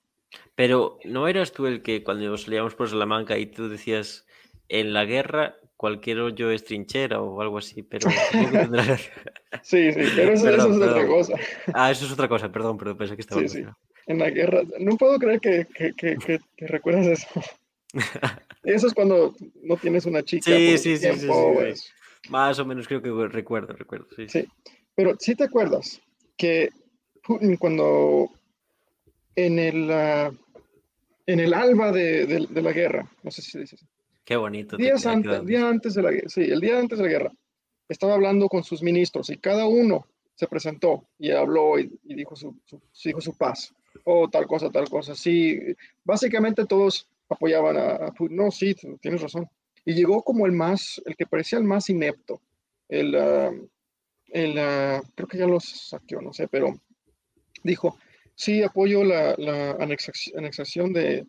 [0.54, 4.26] Pero ¿no eras tú el que cuando salíamos por Salamanca y tú decías,
[4.68, 8.08] en la guerra cualquier hoyo es trinchera o algo así, pero
[9.62, 11.34] Sí, sí, pero eso, es otra cosa.
[11.74, 13.40] Ah, eso es otra cosa, perdón, pero pensé que estaba...
[13.42, 13.64] Sí, sí.
[14.06, 16.16] En la guerra, no puedo creer que, que, que,
[16.56, 17.28] que recuerdas eso.
[18.62, 20.44] Eso es cuando no tienes una chica.
[20.50, 21.92] Sí, sí, sí, sí, tiempo, sí, pues.
[22.30, 24.06] Más o menos creo que recuerdo, recuerdo.
[24.16, 24.46] Sí, Sí.
[24.94, 26.00] Pero sí te acuerdas
[26.36, 26.70] que
[27.22, 28.28] Putin cuando
[29.36, 30.32] en el, ah,
[31.26, 33.86] en el alba de, de- de la guerra, no sé si se dice así,
[34.26, 34.76] Qué bonito.
[34.76, 37.32] días antes, día antes de la guerra, sí, el día antes de la guerra,
[37.88, 42.34] estaba hablando con sus ministros y cada uno se presentó y habló y, y dijo,
[42.34, 43.72] su, su- dijo su paz,
[44.04, 45.14] o tal cosa, tal cosa.
[45.14, 45.58] Sí,
[46.04, 48.36] básicamente todos apoyaban a, a Putin.
[48.36, 49.48] No, sí, tienes razón.
[49.84, 52.42] Y llegó como el más, el que parecía el más inepto,
[52.88, 53.52] el, ah,
[54.30, 56.74] el ah, creo que ya lo saqueó, no sé, pero
[57.62, 57.96] dijo,
[58.34, 61.24] sí, apoyo la, la anexación, anexación de,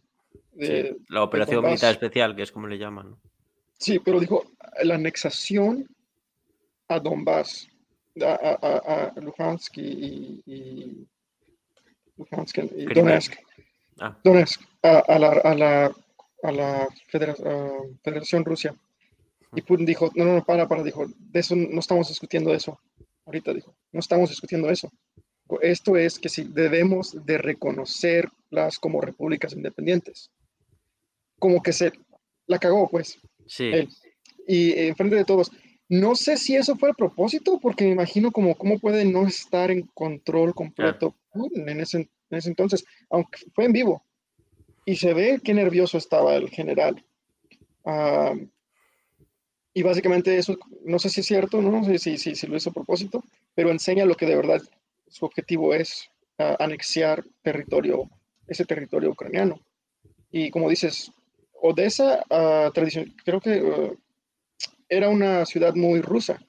[0.58, 3.12] de, Sí, la operación militar especial, que es como le llaman.
[3.12, 3.20] ¿no?
[3.78, 4.44] Sí, pero dijo
[4.84, 5.88] la anexación
[6.88, 7.68] a Donbass,
[8.22, 8.26] a,
[8.62, 11.08] a- a- Luhansk y, y-
[12.18, 12.86] Luhansk y.
[12.94, 13.34] Donetsk,
[14.00, 15.96] Ah, Donetsk, a, a la, a la,
[16.44, 18.76] a la Federa- ah, Federación Rusia.
[19.56, 22.80] Y Putin dijo, no, no, no, para, para, dijo, de eso no estamos discutiendo eso.
[23.26, 24.92] Ahorita dijo, no estamos discutiendo eso.
[25.62, 30.30] Esto es que si debemos de reconocerlas como repúblicas independientes.
[31.40, 31.92] Como que se
[32.48, 33.66] la cagó, pues sí.
[33.66, 33.90] él.
[34.48, 35.52] Y en frente de todos.
[35.90, 39.72] No sé si eso fue a propósito, porque me imagino como cómo puede no estar
[39.72, 44.04] en control completo Putin en ese, en ese entonces, aunque fue en vivo.
[44.86, 47.04] Y se ve qué nervioso estaba el general.
[47.86, 48.34] Ah,
[49.74, 52.72] y básicamente eso, no sé si es cierto, no sé si, si, si lo hizo
[52.72, 53.24] a propósito,
[53.54, 54.62] pero enseña lo que de verdad
[55.08, 56.10] su objetivo es,
[56.40, 58.10] ah, anexiar territorio,
[58.48, 59.60] ese territorio ucraniano.
[60.32, 61.12] Y como dices,
[61.62, 62.72] Odessa, ah,
[63.24, 63.94] creo que ah,
[64.90, 66.40] era una ciudad muy rusa.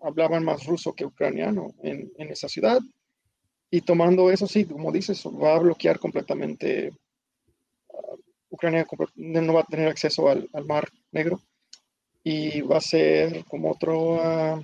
[0.00, 2.80] Hablaban más ruso que ucraniano en, esa ciudad.
[3.70, 6.92] Y tomando eso, sí, como dices, va a bloquear completamente.
[7.90, 8.16] ah,
[8.50, 11.40] Ucrania no va a tener acceso al, Mar Negro.
[12.22, 14.62] Y va a ser como otro,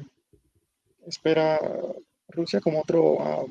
[1.06, 1.60] espera
[2.28, 3.46] Rusia, como otro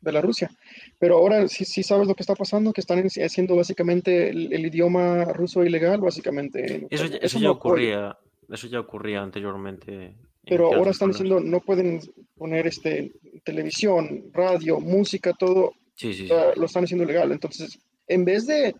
[0.00, 0.50] Belarusia.
[0.98, 4.66] Pero ahora sí, sí sabes lo que está pasando, que están haciendo básicamente el, el
[4.66, 6.74] idioma ruso ilegal, básicamente.
[6.76, 7.58] en Eso, ya- eso no ya apoyo.
[7.72, 8.18] ocurría,
[8.50, 9.92] eso ya ocurría anteriormente.
[9.94, 12.00] en Pero ahora están diciendo no pueden
[12.36, 13.12] poner este
[13.44, 17.32] televisión, radio, música, todo Sí, sí, ah, lo están haciendo legal.
[17.32, 18.74] Entonces, en vez de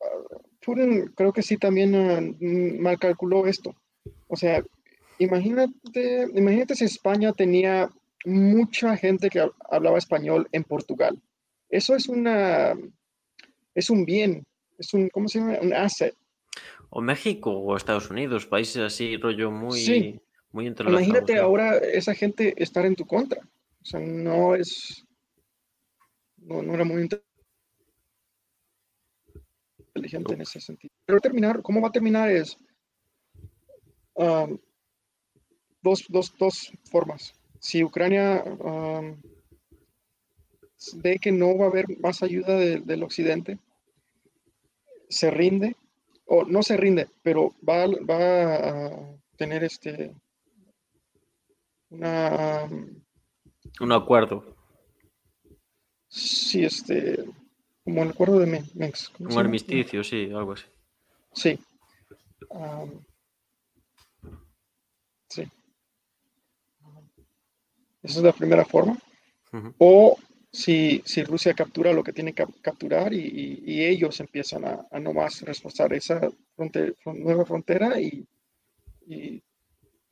[0.00, 3.74] ah, Putin, creo que sí también ah, mm, mal calculó esto.
[4.26, 4.62] O sea,
[5.18, 7.90] imagínate, imagínate si España tenía
[8.24, 11.20] mucha gente que hab- hablaba español en Portugal.
[11.68, 12.74] Eso es una
[13.74, 14.44] es un bien,
[14.78, 15.58] es un ¿cómo se llama?
[15.60, 16.14] Un asset.
[16.90, 20.20] O México o Estados Unidos, países así, rollo muy, Sí.
[20.52, 20.66] muy.
[20.66, 21.42] Imagínate ¿no?
[21.42, 23.40] ahora esa gente estar en tu contra.
[23.82, 25.04] O sea, no es.
[26.38, 27.22] No, no era muy inte-
[29.78, 30.92] inteligente en ese sentido.
[31.04, 32.30] Pero terminar, ¿cómo va a terminar?
[32.30, 32.56] Es
[34.14, 34.58] um,
[35.82, 37.32] dos, dos, dos formas.
[37.60, 39.20] Si Ucrania um,
[41.02, 43.58] ve que no va a haber más ayuda de- del occidente,
[45.08, 45.74] se rinde,
[46.26, 50.14] o no se rinde, pero va, va a tener este
[51.90, 53.02] una um,
[53.80, 54.44] Un acuerdo,
[56.08, 57.24] sí, este
[57.84, 58.62] como el acuerdo de.
[59.16, 60.64] ¿cómo un armisticio, sí, algo así.
[61.32, 61.58] Sí.
[62.50, 63.02] Am,
[65.30, 65.44] sí.
[68.02, 68.98] Esa es la primera forma.
[69.78, 70.16] O
[70.52, 74.86] si, si Rusia captura lo que tiene que capturar y, y- y ellos empiezan a,
[74.90, 76.20] a nomás reforzar esa
[76.56, 78.26] fronte- nueva frontera y,
[79.06, 79.42] y-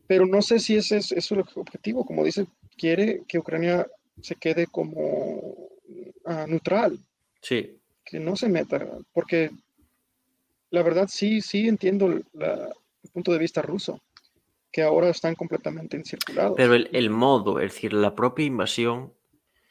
[0.07, 3.87] pero no sé si ese es, eso es el objetivo, como dice, quiere que Ucrania
[4.22, 5.68] se quede como
[6.24, 6.99] ah, neutral,
[7.43, 9.51] Sí, que no se meta, porque
[10.70, 12.72] la verdad sí, sí entiendo la-
[13.03, 14.01] el punto de vista ruso,
[14.77, 16.53] que ahora están completamente encirculados.
[16.55, 19.14] pero el, el modo, es decir, la propia invasión,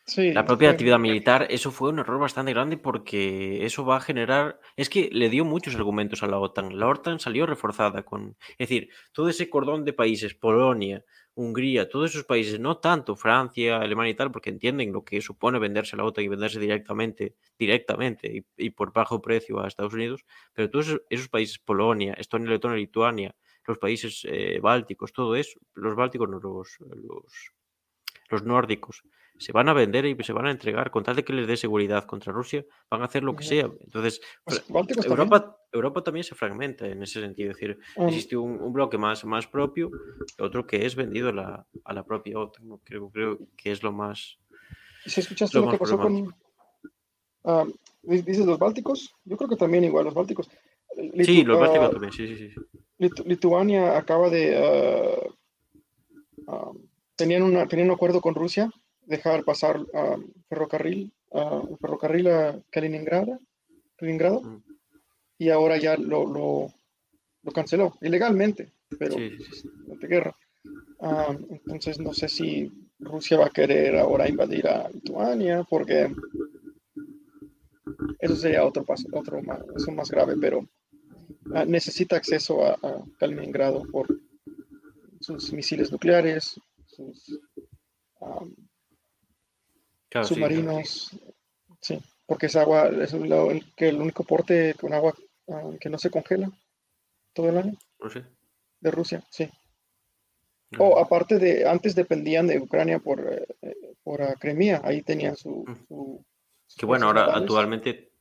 [0.08, 4.02] Sí, la propia actividad militar, eso fue un error bastante grande porque eso va a
[4.02, 6.78] generar, es que le dio muchos argumentos a la OTAN.
[6.80, 11.04] La OTAN salió reforzada con, es decir, todo ese cordón de países, Polonia,
[11.34, 15.58] Hungría, todos esos países, no tanto Francia, Alemania y tal, porque entienden lo que supone
[15.58, 19.96] venderse a la OTAN y venderse directamente, directamente y, y por bajo precio a Estados
[19.96, 23.36] Unidos, pero todos esos, esos países, Polonia, Estonia, Letonia, Lituania,
[23.68, 27.52] los países eh, bálticos, todo eso, los bálticos, no, los, los,
[28.30, 29.04] los nórdicos,
[29.38, 31.58] se van a vender y se van a entregar con tal de que les dé
[31.58, 33.70] seguridad contra Rusia, van a hacer lo que sea.
[33.82, 34.22] Entonces,
[34.70, 35.28] Bálticos también.
[35.28, 37.52] Europa, Europa también se fragmenta en ese sentido.
[37.52, 39.92] Es decir, Um, existe un, un bloque más, más propio,
[40.40, 42.66] otro que es vendido a la, a la propia OTAN.
[42.66, 42.82] ¿no?
[42.86, 44.38] Creo, creo que es lo más.
[45.06, 46.34] ¿Y si escuchaste lo lo, que pasó con,
[47.44, 47.66] ah,
[48.04, 49.14] di- dices los bálticos?
[49.26, 50.50] Yo creo que también igual, los bálticos.
[51.26, 52.56] Sí, los plásticos ah, también, sí, sí, sí.
[52.98, 54.56] Litu- Lituania acaba de...
[56.48, 56.72] ah,
[57.16, 58.72] tenían, una, tenían un acuerdo con Rusia,
[59.06, 60.18] dejar pasar ah,
[60.50, 63.40] ferrocarril, el ferrocarril a Kaliningrado,
[63.98, 64.64] Kaliningrado Mm.
[65.38, 66.68] y ahora ya lo, lo,
[67.44, 69.70] lo canceló, ilegalmente, pero Sí, sí, sí.
[70.00, 70.36] de guerra.
[71.50, 76.10] Entonces no sé si Rusia va a querer ahora invadir a Lituania, porque
[78.20, 80.66] eso sería otro paso, otro más, eso más grave, pero
[81.68, 84.08] necesita acceso a, a Kaliningrado por
[85.22, 87.40] sus misiles nucleares, sus
[88.22, 88.46] ah,
[90.16, 90.62] Claro, sí, claro, sí.
[90.62, 91.10] submarinos,
[91.82, 95.14] sí, porque es agua, es el, único porte con agua
[95.50, 96.50] ah, que no se congela
[97.34, 97.78] todo el año
[98.10, 98.24] sé.
[98.80, 99.50] de Rusia, sí.
[100.78, 103.22] O aparte de, antes dependían de Ucrania por,
[103.62, 105.66] eh, por ah, Crimea, ahí tenían su...
[105.88, 106.24] Su-
[106.78, 108.12] Que bueno, ahora actualmente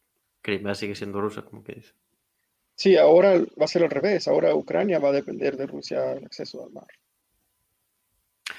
[0.41, 1.95] Crimea sigue siendo rusa, como que dice.
[2.77, 6.25] Sí, ahora va a ser al revés, ahora Ucrania va a depender de Rusia el
[6.25, 6.87] acceso al mar.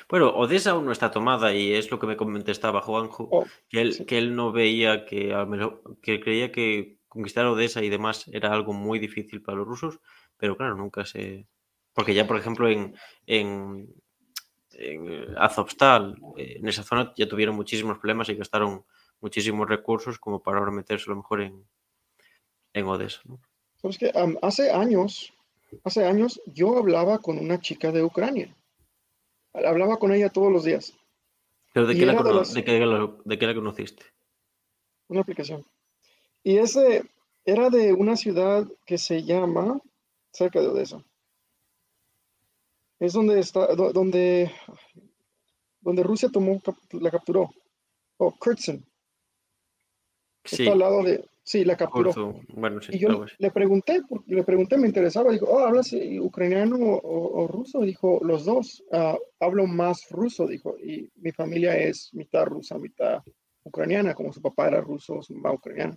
[0.10, 3.82] Bueno, Odessa aún no está tomada y es lo que me contestaba Juanjo, Oh, que
[3.82, 4.06] él, sí.
[4.06, 8.52] que él no veía que, al menos- que creía que conquistar Odessa y demás era
[8.52, 10.00] algo muy difícil para los rusos,
[10.38, 11.48] pero claro, nunca se...
[11.94, 12.94] Porque ya, por ejemplo, en,
[13.26, 13.88] en,
[14.74, 18.86] en Azovstal, eh, en esa zona ya tuvieron muchísimos problemas y gastaron
[19.22, 21.66] muchísimos recursos como para ahora meterse a lo mejor en,
[22.74, 23.22] en Odessa.
[23.26, 23.40] ¿no?
[23.86, 24.12] ¿Sabes qué?
[24.16, 25.32] Am, hace años,
[25.84, 28.52] hace años yo hablaba con una chica de Ucrania.
[29.54, 30.92] Hablaba con ella todos los días,
[31.72, 34.04] Pero ¿de qué, la, de cono- las- de qué la- de qué la conociste?
[35.08, 35.64] una aplicación.
[36.44, 37.04] Y ese
[37.46, 39.80] era de una ciudad que se llama,
[40.34, 41.04] cerca de Odessa.
[43.00, 44.52] Es donde está, do- donde,
[45.82, 46.60] donde Rusia tomó,
[46.94, 47.52] la capturó.
[48.18, 48.34] Oh.
[50.44, 52.12] Sí, Está al lado de, sí, la capturó.
[52.50, 56.76] Bueno, sí, Y yo le pregunté, le pregunté, me interesaba, dijo, oh, ¿hablas eh, ucraniano
[56.76, 57.82] o, o ruso?
[57.82, 63.22] Dijo, los dos, Ah, hablo más ruso, dijo, y mi familia es mitad rusa, mitad
[63.64, 65.96] ucraniana, como su papá era ruso, su mamá ucraniana.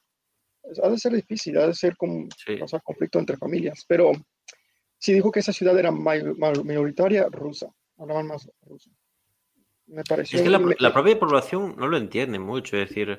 [0.82, 2.60] Ha de ser difícil, ha de ser como, Sí.
[2.60, 4.12] o sea, conflicto entre familias, pero
[4.98, 8.90] sí dijo que esa ciudad era may- may- mayoritaria rusa, hablaban más ruso.
[9.86, 10.38] Me pareció...
[10.38, 13.18] Es que la, me- la propia población no lo entiende mucho, es decir,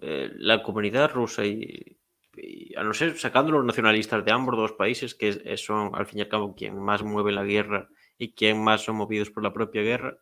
[0.00, 1.96] eh, la comunidad rusa y,
[2.36, 6.18] y a no ser sacando los nacionalistas de ambos dos países, que son al fin
[6.18, 9.52] y al cabo quien más mueve la guerra y quien más son movidos por la
[9.52, 10.18] propia guerra,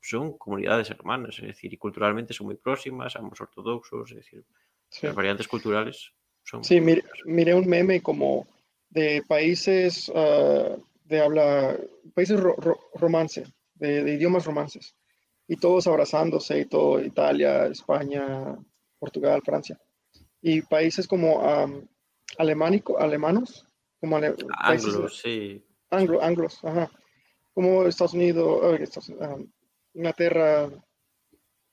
[0.00, 4.44] son comunidades hermanas, es decir, y culturalmente son muy próximas, ambos ortodoxos, es decir,
[4.90, 5.06] sí.
[5.06, 6.62] las variantes culturales son...
[6.62, 8.46] Sí, mir- miré un meme como
[8.90, 11.78] de países ah, de habla,
[12.14, 13.44] países ro- ro- romance,
[13.74, 14.94] de, de idiomas romances,
[15.48, 18.56] y todos abrazándose y todo, Italia, España,
[19.04, 19.78] Portugal, Francia,
[20.40, 21.86] y países como am,
[22.38, 23.66] alemánico, alemanos,
[24.00, 24.34] como ale-
[24.66, 25.62] países Anglos, sí.
[25.90, 26.90] anglo, anglos, ajá,
[27.52, 28.48] como Estados Unidos,
[28.80, 29.12] eh, Estados-
[29.92, 30.70] Inglaterra,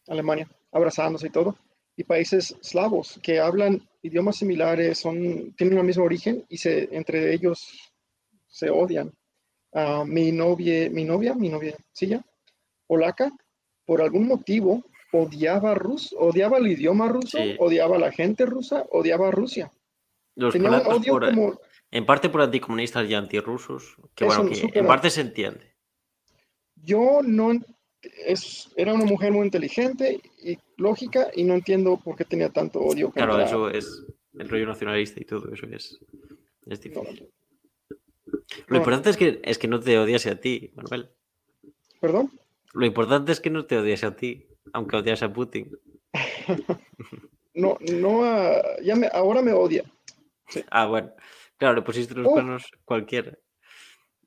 [0.08, 1.56] Alemania, abrazándose y todo,
[1.96, 7.34] y países slavos que hablan idiomas similares, son, tienen el mismo origen y se, entre
[7.34, 7.94] ellos
[8.48, 9.12] se odian.
[9.74, 12.22] Ah, mi novia, mi novia, mi novia, sí, ya,
[12.88, 13.32] polaca,
[13.86, 17.56] por algún motivo odiaba Rus, odiaba el idioma ruso, Sí.
[17.60, 19.72] odiaba a la gente rusa, odiaba a Rusia.
[20.36, 21.60] Los Tenía un odio por- como,
[21.92, 25.76] en parte por anticomunistas y antirrusos, que bueno, que en parte se entiende.
[26.76, 27.52] yo no,
[28.26, 32.80] es, era una mujer muy inteligente y lógica y no entiendo por qué tenía tanto
[32.80, 34.04] odio Claro, contra- eso es
[34.40, 36.00] el rollo nacionalista y todo eso es,
[36.66, 37.30] es no, difícil.
[38.68, 38.78] Lo no.
[38.78, 41.10] importante es que, es que no te odiase a ti, Manuel.
[42.00, 42.32] ¿Perdón?
[42.74, 45.72] Lo importante es que no te odiase a ti, aunque odias a Putin.
[47.54, 49.84] No, no, ah, ya me, ahora me odia.
[50.70, 51.12] Ah, bueno.
[51.58, 52.32] Claro, le pusiste los Oh.
[52.32, 53.38] cuernos cualquiera.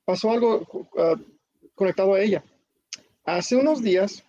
[0.05, 1.15] pasó algo ah,
[1.73, 2.43] conectado a ella.
[3.23, 4.23] Hace unos días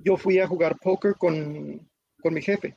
[0.00, 1.86] yo fui a jugar póker con,
[2.22, 2.74] con mi jefe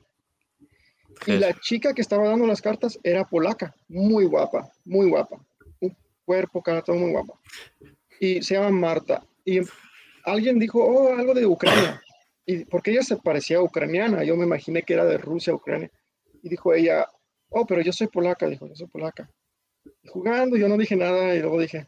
[1.27, 5.37] y la chica que estaba dando las cartas era polaca, muy guapa, muy guapa,
[5.79, 7.33] un cuerpo, cara, todo muy guapa.
[8.19, 9.23] Y se llama Marta.
[9.45, 9.61] Y
[10.25, 12.01] alguien dijo, oh, algo de Ucrania.
[12.45, 15.91] Y porque ella se parecía ucraniana, yo me imaginé que era de Rusia, Ucrania.
[16.41, 17.07] Y dijo ella,
[17.49, 19.29] oh, pero yo soy polaca, dijo, yo soy polaca.
[20.03, 21.87] Y jugando, yo no dije nada y luego dije,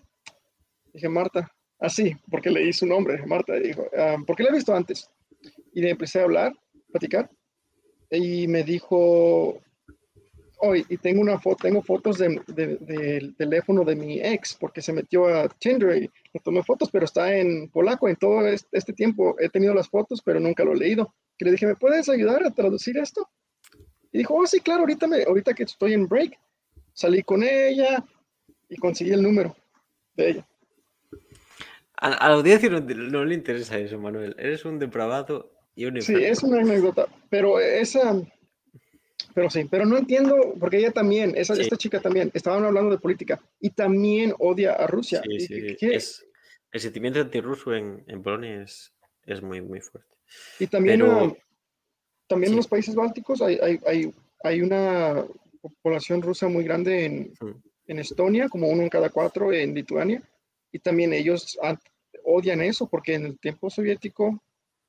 [0.93, 5.09] dije Marta, así, porque leí su nombre, Marta, dijo, "Ah, porque la he visto antes.
[5.73, 6.53] Y le empecé a hablar,
[6.91, 7.29] platicar,
[8.11, 9.59] y me dijo,
[10.59, 14.81] hoy, y tengo una foto, tengo fotos de- de- del teléfono de mi ex, porque
[14.81, 18.77] se metió a Tinder y le tomé fotos, pero está en polaco, en todo este,
[18.77, 21.13] este tiempo he tenido las fotos, pero nunca lo he leído.
[21.37, 23.29] Y le dije, ¿me puedes ayudar a traducir esto?
[24.11, 26.37] Y dijo, oh, sí, claro, ahorita, me, ahorita que estoy en break.
[26.93, 28.03] salí con ella
[28.69, 29.55] y conseguí el número
[30.15, 30.47] de ella.
[31.97, 34.35] A, a la audiencia no, no, le interesa eso, Manuel.
[34.37, 38.21] Eres un depravado y un Sí, es una anécdota, pero esa...
[39.33, 41.61] Pero sí, pero no entiendo, porque ella también, esa, Sí.
[41.61, 45.21] esta chica también, estaban hablando de política y también odia a Rusia.
[45.23, 46.25] Sí, ¿Y sí, qué- qué- es-
[46.71, 48.93] el sentimiento antirruso en, en Polonia es,
[49.25, 50.09] es muy, muy fuerte.
[50.59, 51.37] Y también, Pero-
[52.27, 54.13] también en los Países Bálticos hay, hay, hay,
[54.43, 55.25] hay una
[55.81, 57.61] población rusa muy grande en, Mm.
[57.87, 60.21] en Estonia, como uno en cada cuatro en Lituania,
[60.71, 61.79] y también ellos an-
[62.25, 64.41] odian eso porque en el tiempo soviético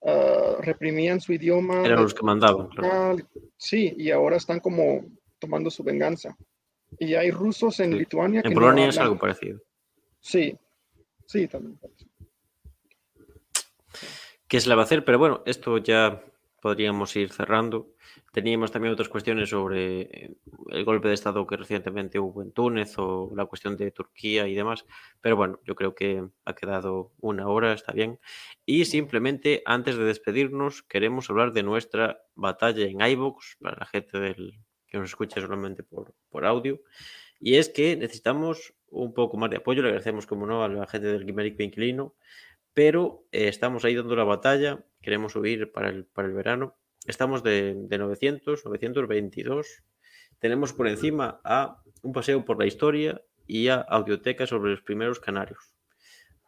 [0.05, 1.85] ah, reprimían su idioma.
[1.85, 2.69] Eran los que mandaban.
[2.69, 3.17] claro.
[3.57, 5.05] Sí, y ahora están como
[5.39, 6.37] tomando su venganza.
[6.99, 7.99] Y hay rusos en Sí.
[7.99, 9.61] Lituania que En no Polonia es algo parecido.
[10.21, 10.57] Sí,
[11.27, 11.79] sí, también.
[14.47, 15.05] ¿Qué se le va a hacer?
[15.05, 16.23] Pero bueno, esto ya
[16.61, 17.94] podríamos ir cerrando.
[18.33, 20.37] Teníamos también otras cuestiones sobre eh,
[20.71, 24.55] el golpe de Estado que recientemente hubo en Túnez o la cuestión de Turquía y
[24.55, 24.85] demás.
[25.21, 28.19] Pero bueno, yo creo que ha quedado una hora, está bien.
[28.67, 34.19] Y simplemente, antes de despedirnos, queremos hablar de nuestra batalla en iVoox para la gente
[34.19, 36.81] del, que nos escucha solamente por, por audio.
[37.41, 39.83] Y es que necesitamos un poco más de apoyo.
[39.83, 42.15] Le agradecemos, como no, a la gente del Quimérico Inquilino
[42.75, 46.77] pero eh, estamos ahí dando la batalla, queremos subir para el, para el verano,
[47.07, 49.83] estamos de, de 900, 922,
[50.39, 55.21] tenemos por encima a un paseo por la historia y a audioteca sobre los primeros
[55.21, 55.75] canarios.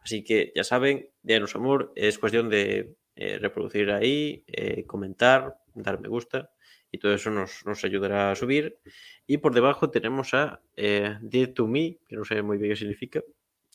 [0.03, 5.99] Así que ya saben, denos amor, es cuestión de eh, reproducir ahí, eh, comentar, dar
[5.99, 6.51] me gusta
[6.91, 8.79] y todo eso nos, nos ayudará a subir.
[9.25, 12.75] Y por debajo tenemos a eh, Dead to Me, que no sé muy bien qué
[12.77, 13.21] significa.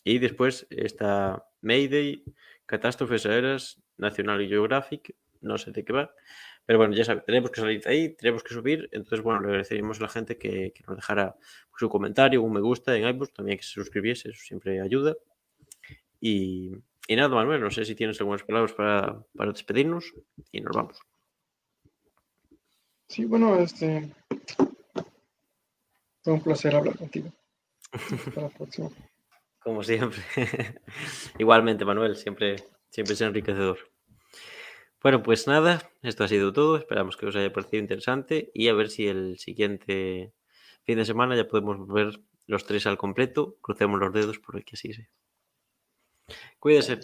[0.05, 2.25] Y después está Mayday,
[2.67, 6.15] Catástrofes Aéreas, National Geographic, no sé de qué va.
[6.65, 8.89] Pero bueno, ya saben, tenemos que salir de ahí, tenemos que subir.
[8.93, 11.37] Entonces, bueno, le agradeceríamos a la gente que, que nos dejara
[11.77, 15.17] su comentario, un me gusta en iBooks, también que se suscribiese, eso siempre ayuda.
[16.21, 16.73] Y,
[17.09, 20.15] y nada, Manuel, no sé si tienes algunas palabras para, para despedirnos
[20.53, 21.01] y nos vamos.
[23.09, 24.09] Sí, bueno, este.
[26.23, 27.33] Fue un placer hablar contigo.
[27.91, 28.89] Hasta la próxima.
[29.59, 30.23] Como siempre.
[31.39, 32.57] Igualmente, Manuel, siempre,
[32.89, 33.92] siempre es enriquecedor.
[35.03, 36.77] Bueno, pues nada, esto ha sido todo.
[36.77, 40.33] Esperamos que os haya parecido interesante y a ver si el siguiente
[40.85, 43.57] fin de semana ya podemos ver los tres al completo.
[43.61, 45.09] Crucemos los dedos por el que así sea.
[46.61, 47.01] Cuídese.